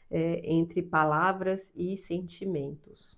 é, 0.10 0.42
entre 0.52 0.82
palavras 0.82 1.72
e 1.76 1.98
sentimentos. 1.98 3.16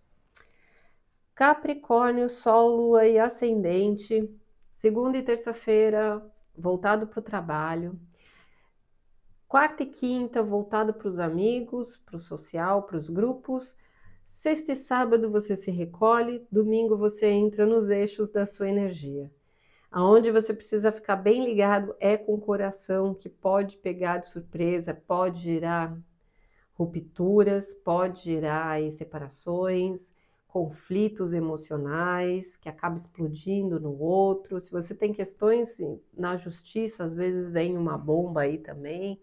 Capricórnio, 1.33 2.29
Sol, 2.29 2.75
Lua 2.75 3.05
e 3.07 3.17
Ascendente, 3.17 4.29
segunda 4.75 5.17
e 5.17 5.23
terça-feira, 5.23 6.25
voltado 6.57 7.07
para 7.07 7.19
o 7.19 7.23
trabalho. 7.23 7.99
Quarta 9.47 9.83
e 9.83 9.85
quinta, 9.85 10.43
voltado 10.43 10.93
para 10.93 11.07
os 11.07 11.19
amigos, 11.19 11.97
para 11.97 12.17
o 12.17 12.19
social, 12.19 12.83
para 12.83 12.97
os 12.97 13.09
grupos. 13.09 13.75
Sexta 14.37 14.73
e 14.73 14.75
sábado 14.75 15.31
você 15.31 15.57
se 15.57 15.71
recolhe, 15.71 16.45
domingo 16.51 16.95
você 16.95 17.25
entra 17.25 17.65
nos 17.65 17.89
eixos 17.89 18.29
da 18.29 18.45
sua 18.45 18.69
energia. 18.69 19.31
Aonde 19.91 20.31
você 20.31 20.53
precisa 20.53 20.91
ficar 20.91 21.15
bem 21.15 21.43
ligado 21.43 21.95
é 21.99 22.15
com 22.15 22.35
o 22.35 22.39
coração, 22.39 23.15
que 23.15 23.29
pode 23.29 23.77
pegar 23.77 24.19
de 24.19 24.29
surpresa, 24.29 24.93
pode 24.93 25.41
girar 25.41 25.99
Rupturas 26.75 27.73
pode 27.83 28.21
gerar 28.21 28.69
aí 28.69 28.91
separações, 28.91 29.99
conflitos 30.47 31.33
emocionais 31.33 32.55
que 32.57 32.69
acabam 32.69 32.99
explodindo 32.99 33.79
no 33.79 33.99
outro. 33.99 34.59
Se 34.59 34.69
você 34.69 34.93
tem 34.93 35.11
questões 35.11 35.75
na 36.15 36.37
justiça, 36.37 37.05
às 37.05 37.15
vezes 37.15 37.51
vem 37.51 37.75
uma 37.75 37.97
bomba 37.97 38.41
aí 38.41 38.59
também. 38.59 39.19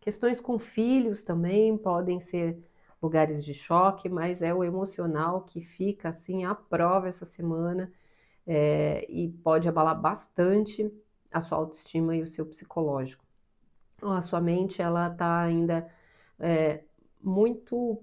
Questões 0.00 0.40
com 0.40 0.58
filhos 0.58 1.22
também 1.22 1.76
podem 1.76 2.20
ser 2.20 2.58
lugares 3.02 3.44
de 3.44 3.54
choque, 3.54 4.08
mas 4.08 4.42
é 4.42 4.54
o 4.54 4.64
emocional 4.64 5.42
que 5.42 5.60
fica 5.60 6.10
assim 6.10 6.44
à 6.44 6.54
prova 6.54 7.08
essa 7.08 7.26
semana 7.26 7.92
é, 8.46 9.06
e 9.10 9.28
pode 9.28 9.68
abalar 9.68 10.00
bastante 10.00 10.90
a 11.30 11.42
sua 11.42 11.58
autoestima 11.58 12.16
e 12.16 12.22
o 12.22 12.26
seu 12.26 12.46
psicológico. 12.46 13.24
A 14.02 14.22
sua 14.22 14.40
mente 14.40 14.80
ela 14.80 15.08
está 15.10 15.42
ainda 15.42 15.90
é, 16.38 16.82
muito 17.22 18.02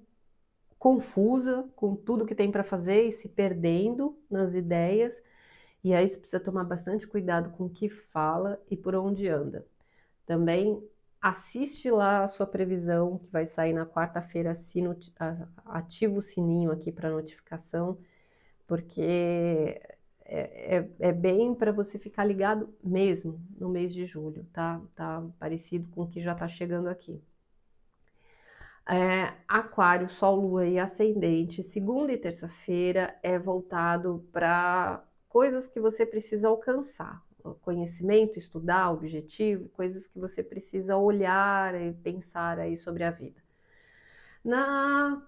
confusa 0.78 1.70
com 1.76 1.96
tudo 1.96 2.26
que 2.26 2.36
tem 2.36 2.52
para 2.52 2.64
fazer 2.64 3.08
e 3.08 3.14
se 3.14 3.30
perdendo 3.30 4.18
nas 4.30 4.54
ideias. 4.54 5.14
E 5.84 5.94
aí 5.94 6.10
você 6.10 6.18
precisa 6.18 6.40
tomar 6.40 6.64
bastante 6.66 7.08
cuidado 7.08 7.52
com 7.52 7.66
o 7.66 7.70
que 7.70 7.90
fala 7.90 8.62
e 8.70 8.76
por 8.76 8.96
onde 8.96 9.28
anda. 9.28 9.66
Também 10.26 10.82
assiste 11.24 11.90
lá 11.90 12.26
a 12.26 12.28
sua 12.28 12.46
previsão, 12.46 13.18
que 13.18 13.32
vai 13.32 13.48
sair 13.48 13.72
na 13.72 13.86
quarta-feira, 13.86 14.54
ativa 15.66 16.18
o 16.18 16.22
sininho 16.22 16.70
aqui 16.70 16.92
para 16.92 17.10
notificação, 17.10 17.98
porque 18.68 19.82
é, 20.26 20.78
é, 20.78 20.90
é 21.00 21.12
bem 21.14 21.56
para 21.56 21.72
você 21.72 21.98
ficar 21.98 22.26
ligado 22.26 22.76
mesmo 22.84 23.42
no 23.58 23.70
mês 23.70 23.94
de 23.94 24.06
julho, 24.06 24.46
tá? 24.52 24.82
Tá 24.96 25.24
parecido 25.40 25.88
com 25.92 26.02
o 26.04 26.10
que 26.10 26.22
já 26.22 26.34
está 26.34 26.48
chegando 26.50 26.90
aqui. 26.90 27.24
É, 28.86 29.34
aquário, 29.48 30.10
Sol, 30.10 30.36
Lua 30.42 30.68
e 30.68 30.78
Ascendente, 30.78 31.64
segunda 31.64 32.12
e 32.12 32.18
terça-feira 32.18 33.18
é 33.24 33.40
voltado 33.40 34.28
para 34.34 35.02
coisas 35.30 35.66
que 35.68 35.80
você 35.80 36.06
precisa 36.06 36.50
alcançar, 36.50 37.24
conhecimento, 37.62 38.40
estudar, 38.40 38.92
objetivo, 38.92 39.70
coisas 39.70 40.08
que 40.08 40.20
você 40.20 40.42
precisa 40.42 40.98
olhar 40.98 41.80
e 41.80 41.94
pensar 41.94 42.60
aí 42.60 42.78
sobre 42.78 43.04
a 43.04 43.12
vida. 43.12 43.42
Na 44.44 45.22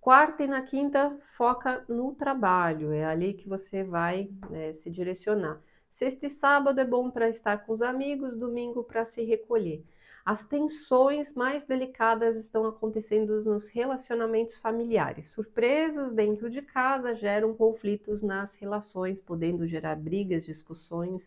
quarta 0.00 0.42
e 0.42 0.46
na 0.46 0.62
quinta, 0.62 1.16
foca 1.36 1.84
no 1.88 2.14
trabalho, 2.14 2.92
é 2.92 3.04
ali 3.04 3.34
que 3.34 3.48
você 3.48 3.84
vai 3.84 4.30
né, 4.50 4.74
se 4.74 4.90
direcionar. 4.90 5.60
Sexta 5.92 6.26
e 6.26 6.30
sábado 6.30 6.80
é 6.80 6.84
bom 6.84 7.10
para 7.10 7.28
estar 7.28 7.64
com 7.66 7.72
os 7.72 7.82
amigos, 7.82 8.36
domingo 8.36 8.84
para 8.84 9.04
se 9.04 9.22
recolher. 9.24 9.84
As 10.24 10.44
tensões 10.44 11.32
mais 11.34 11.64
delicadas 11.64 12.36
estão 12.36 12.66
acontecendo 12.66 13.42
nos 13.42 13.68
relacionamentos 13.68 14.56
familiares. 14.58 15.30
Surpresas 15.30 16.12
dentro 16.12 16.50
de 16.50 16.60
casa 16.60 17.14
geram 17.14 17.54
conflitos 17.54 18.22
nas 18.22 18.52
relações, 18.56 19.22
podendo 19.22 19.66
gerar 19.66 19.96
brigas, 19.96 20.44
discussões 20.44 21.22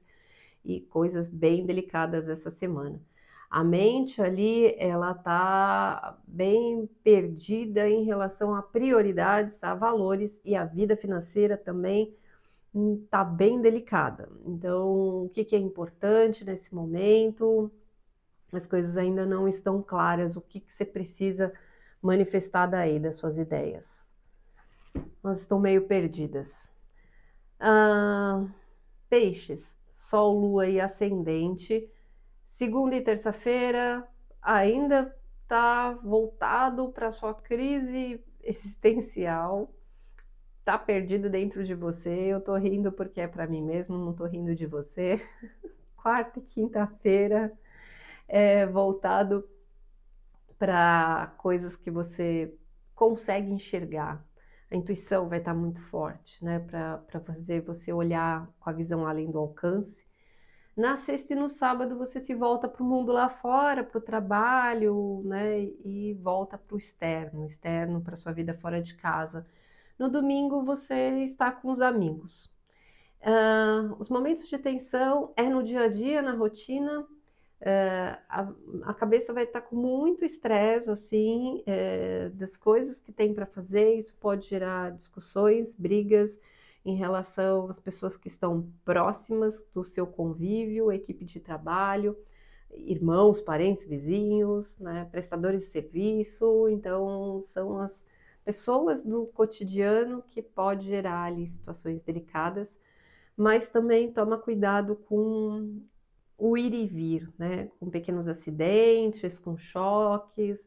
e 0.63 0.81
coisas 0.81 1.29
bem 1.29 1.65
delicadas 1.65 2.27
essa 2.29 2.51
semana. 2.51 3.01
A 3.49 3.63
mente 3.63 4.21
ali, 4.21 4.75
ela 4.77 5.13
tá 5.13 6.17
bem 6.25 6.89
perdida 7.03 7.89
em 7.89 8.03
relação 8.05 8.55
a 8.55 8.61
prioridades, 8.61 9.61
a 9.63 9.75
valores 9.75 10.39
e 10.45 10.55
a 10.55 10.63
vida 10.65 10.95
financeira 10.95 11.57
também 11.57 12.15
está 13.03 13.23
bem 13.23 13.61
delicada. 13.61 14.29
Então, 14.45 15.25
o 15.25 15.29
que, 15.29 15.43
que 15.43 15.55
é 15.55 15.59
importante 15.59 16.45
nesse 16.45 16.73
momento? 16.73 17.69
as 18.51 18.65
coisas 18.65 18.97
ainda 18.97 19.25
não 19.25 19.47
estão 19.47 19.81
claras, 19.81 20.35
o 20.35 20.41
que, 20.41 20.59
que 20.59 20.73
você 20.73 20.85
precisa 20.85 21.53
manifestar 22.01 22.65
daí, 22.65 22.99
das 22.99 23.17
suas 23.17 23.37
ideias. 23.37 23.85
Elas 25.23 25.41
estão 25.41 25.59
meio 25.59 25.87
perdidas. 25.87 26.53
Ah, 27.59 28.45
peixes, 29.09 29.77
Sol, 30.11 30.37
Lua 30.37 30.67
e 30.67 30.77
Ascendente. 30.81 31.89
Segunda 32.49 32.97
e 32.97 33.01
terça-feira 33.01 34.05
ainda 34.41 35.15
está 35.43 35.93
voltado 36.03 36.91
para 36.91 37.13
sua 37.13 37.33
crise 37.33 38.21
existencial. 38.43 39.73
Tá 40.65 40.77
perdido 40.77 41.29
dentro 41.29 41.63
de 41.63 41.73
você. 41.73 42.09
Eu 42.09 42.41
tô 42.41 42.53
rindo 42.57 42.91
porque 42.91 43.21
é 43.21 43.27
para 43.27 43.47
mim 43.47 43.63
mesmo, 43.63 43.97
não 43.97 44.13
tô 44.13 44.25
rindo 44.25 44.53
de 44.53 44.65
você. 44.65 45.25
Quarta 45.95 46.39
e 46.39 46.41
quinta-feira 46.41 47.57
é, 48.27 48.65
voltado 48.65 49.47
para 50.59 51.33
coisas 51.37 51.77
que 51.77 51.89
você 51.89 52.53
consegue 52.93 53.49
enxergar. 53.49 54.21
A 54.69 54.75
intuição 54.75 55.29
vai 55.29 55.39
estar 55.39 55.53
muito 55.53 55.81
forte, 55.83 56.43
né? 56.43 56.59
Para 56.59 57.21
fazer 57.21 57.61
você 57.61 57.93
olhar 57.93 58.49
com 58.59 58.69
a 58.69 58.73
visão 58.73 59.07
além 59.07 59.31
do 59.31 59.39
alcance. 59.39 60.00
Na 60.75 60.97
sexta 60.97 61.33
e 61.33 61.35
no 61.35 61.49
sábado 61.49 61.97
você 61.97 62.21
se 62.21 62.33
volta 62.33 62.67
para 62.67 62.81
o 62.81 62.85
mundo 62.85 63.11
lá 63.11 63.29
fora, 63.29 63.83
para 63.83 63.97
o 63.97 64.01
trabalho, 64.01 65.21
né? 65.25 65.63
E 65.83 66.17
volta 66.21 66.57
para 66.57 66.75
o 66.75 66.77
externo, 66.77 67.45
externo 67.45 68.01
para 68.01 68.15
sua 68.15 68.31
vida 68.31 68.53
fora 68.53 68.81
de 68.81 68.95
casa. 68.95 69.45
No 69.99 70.09
domingo 70.09 70.63
você 70.63 71.25
está 71.25 71.51
com 71.51 71.71
os 71.71 71.81
amigos. 71.81 72.49
Uh, 73.21 73.95
os 73.99 74.09
momentos 74.09 74.47
de 74.47 74.57
tensão 74.57 75.31
é 75.35 75.43
no 75.43 75.61
dia 75.61 75.81
a 75.81 75.87
dia, 75.87 76.21
na 76.21 76.33
rotina. 76.33 77.01
Uh, 77.01 78.17
a, 78.27 78.51
a, 78.85 78.93
cabeça 78.95 79.31
vai 79.31 79.43
estar 79.43 79.61
com 79.61 79.75
muito 79.75 80.25
estresse, 80.25 80.89
assim, 80.89 81.63
uh, 81.67 82.29
das 82.31 82.57
coisas 82.57 82.99
que 82.99 83.11
tem 83.11 83.33
para 83.33 83.45
fazer. 83.45 83.95
Isso 83.95 84.15
pode 84.19 84.47
gerar 84.47 84.91
discussões, 84.93 85.75
brigas 85.75 86.35
em 86.83 86.95
relação 86.95 87.69
às 87.69 87.79
pessoas 87.79 88.17
que 88.17 88.27
estão 88.27 88.71
próximas 88.83 89.53
do 89.73 89.83
seu 89.83 90.07
convívio, 90.07 90.91
equipe 90.91 91.25
de 91.25 91.39
trabalho, 91.39 92.17
irmãos, 92.71 93.41
parentes, 93.41 93.85
vizinhos, 93.85 94.79
né, 94.79 95.07
prestadores 95.11 95.61
de 95.61 95.67
serviço. 95.67 96.67
Então, 96.69 97.41
são 97.45 97.79
as 97.79 98.01
pessoas 98.43 99.03
do 99.03 99.27
cotidiano 99.27 100.23
que 100.31 100.41
pode 100.41 100.87
gerar 100.87 101.23
ali 101.25 101.47
situações 101.47 102.01
delicadas, 102.01 102.67
mas 103.37 103.67
também 103.67 104.11
toma 104.11 104.37
cuidado 104.37 104.95
com 104.95 105.81
o 106.37 106.57
ir 106.57 106.73
e 106.73 106.87
vir, 106.87 107.29
né, 107.37 107.69
com 107.79 107.89
pequenos 107.89 108.27
acidentes, 108.27 109.37
com 109.37 109.55
choques, 109.55 110.59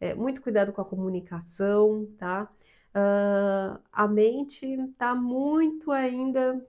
é, 0.00 0.14
muito 0.14 0.42
cuidado 0.42 0.72
com 0.72 0.80
a 0.80 0.84
comunicação, 0.84 2.08
tá? 2.18 2.50
Uh, 2.94 3.80
a 3.92 4.08
mente 4.08 4.66
está 4.66 5.14
muito 5.14 5.90
ainda 5.90 6.64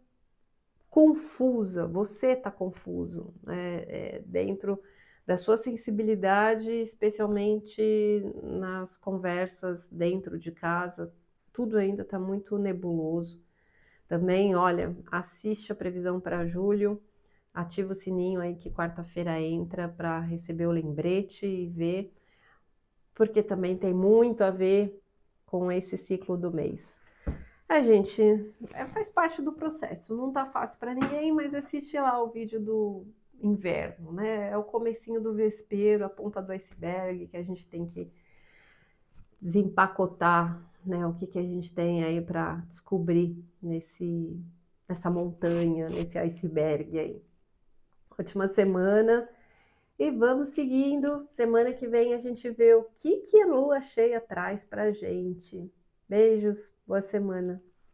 confusa, 0.90 1.88
você 1.88 2.34
está 2.34 2.52
confuso 2.52 3.34
né? 3.44 3.84
É, 3.88 4.24
dentro 4.26 4.80
da 5.26 5.38
sua 5.38 5.58
sensibilidade, 5.58 6.70
especialmente 6.70 7.82
nas 8.44 8.98
conversas 8.98 9.88
dentro 9.90 10.38
de 10.38 10.52
casa, 10.52 11.12
tudo 11.52 11.78
ainda 11.78 12.04
está 12.04 12.20
muito 12.20 12.58
nebuloso. 12.58 13.42
Também, 14.08 14.54
olha, 14.56 14.96
assiste 15.12 15.72
a 15.72 15.76
previsão 15.76 16.20
para 16.20 16.46
julho, 16.46 17.02
ativa 17.54 17.94
o 17.94 17.96
sininho 17.96 18.42
aí 18.42 18.56
que 18.56 18.70
quarta-feira 18.70 19.40
entra 19.40 19.88
para 19.88 20.20
receber 20.20 20.68
o 20.68 20.72
lembrete 20.72 21.46
e 21.46 21.68
ver, 21.68 22.14
porque 23.16 23.42
também 23.42 23.78
tem 23.78 23.94
muito 23.94 24.44
a 24.44 24.52
ver 24.52 25.03
com 25.54 25.72
esse 25.72 25.96
ciclo 26.00 26.36
do 26.36 26.52
mês. 26.52 26.98
A 27.70 27.78
é, 27.78 27.84
gente, 27.84 28.24
é, 28.74 28.86
faz 28.88 29.08
parte 29.10 29.40
do 29.40 29.52
processo, 29.52 30.18
não 30.18 30.34
tá 30.34 30.48
fácil 30.48 30.80
para 30.80 30.96
ninguém, 30.96 31.32
mas 31.32 31.54
assiste 31.54 31.96
lá 31.96 32.20
o 32.24 32.32
vídeo 32.32 32.60
do 32.60 33.06
inverno, 33.40 34.14
né? 34.14 34.50
É 34.50 34.58
o 34.58 34.64
comecinho 34.64 35.22
do 35.22 35.32
vespeiro, 35.32 36.04
a 36.04 36.10
ponta 36.10 36.42
do 36.42 36.52
iceberg 36.52 37.28
que 37.28 37.38
a 37.38 37.44
gente 37.44 37.68
tem 37.68 37.88
que 37.88 38.12
desempacotar, 39.40 40.60
né? 40.84 41.06
O 41.06 41.14
que, 41.14 41.28
que 41.28 41.38
a 41.38 41.44
gente 41.44 41.72
tem 41.72 42.04
aí 42.04 42.20
para 42.20 42.56
descobrir 42.72 43.38
nesse 43.62 44.44
nessa 44.90 45.12
montanha, 45.12 45.88
nesse 45.88 46.18
iceberg 46.18 46.98
aí. 46.98 47.22
Ótima 48.18 48.48
semana. 48.48 49.30
E 49.98 50.12
vamos 50.12 50.50
seguindo. 50.50 51.28
Semana 51.36 51.74
que 51.74 51.88
vem 51.88 52.14
a 52.14 52.20
gente 52.20 52.50
vê 52.50 52.74
o 52.76 52.84
que, 53.00 53.22
que 53.22 53.42
a 53.42 53.48
lua 53.48 53.82
cheia 53.82 54.22
traz 54.22 54.64
pra 54.66 54.92
gente. 54.92 55.72
Beijos, 56.08 56.74
boa 56.86 57.02
semana. 57.02 57.62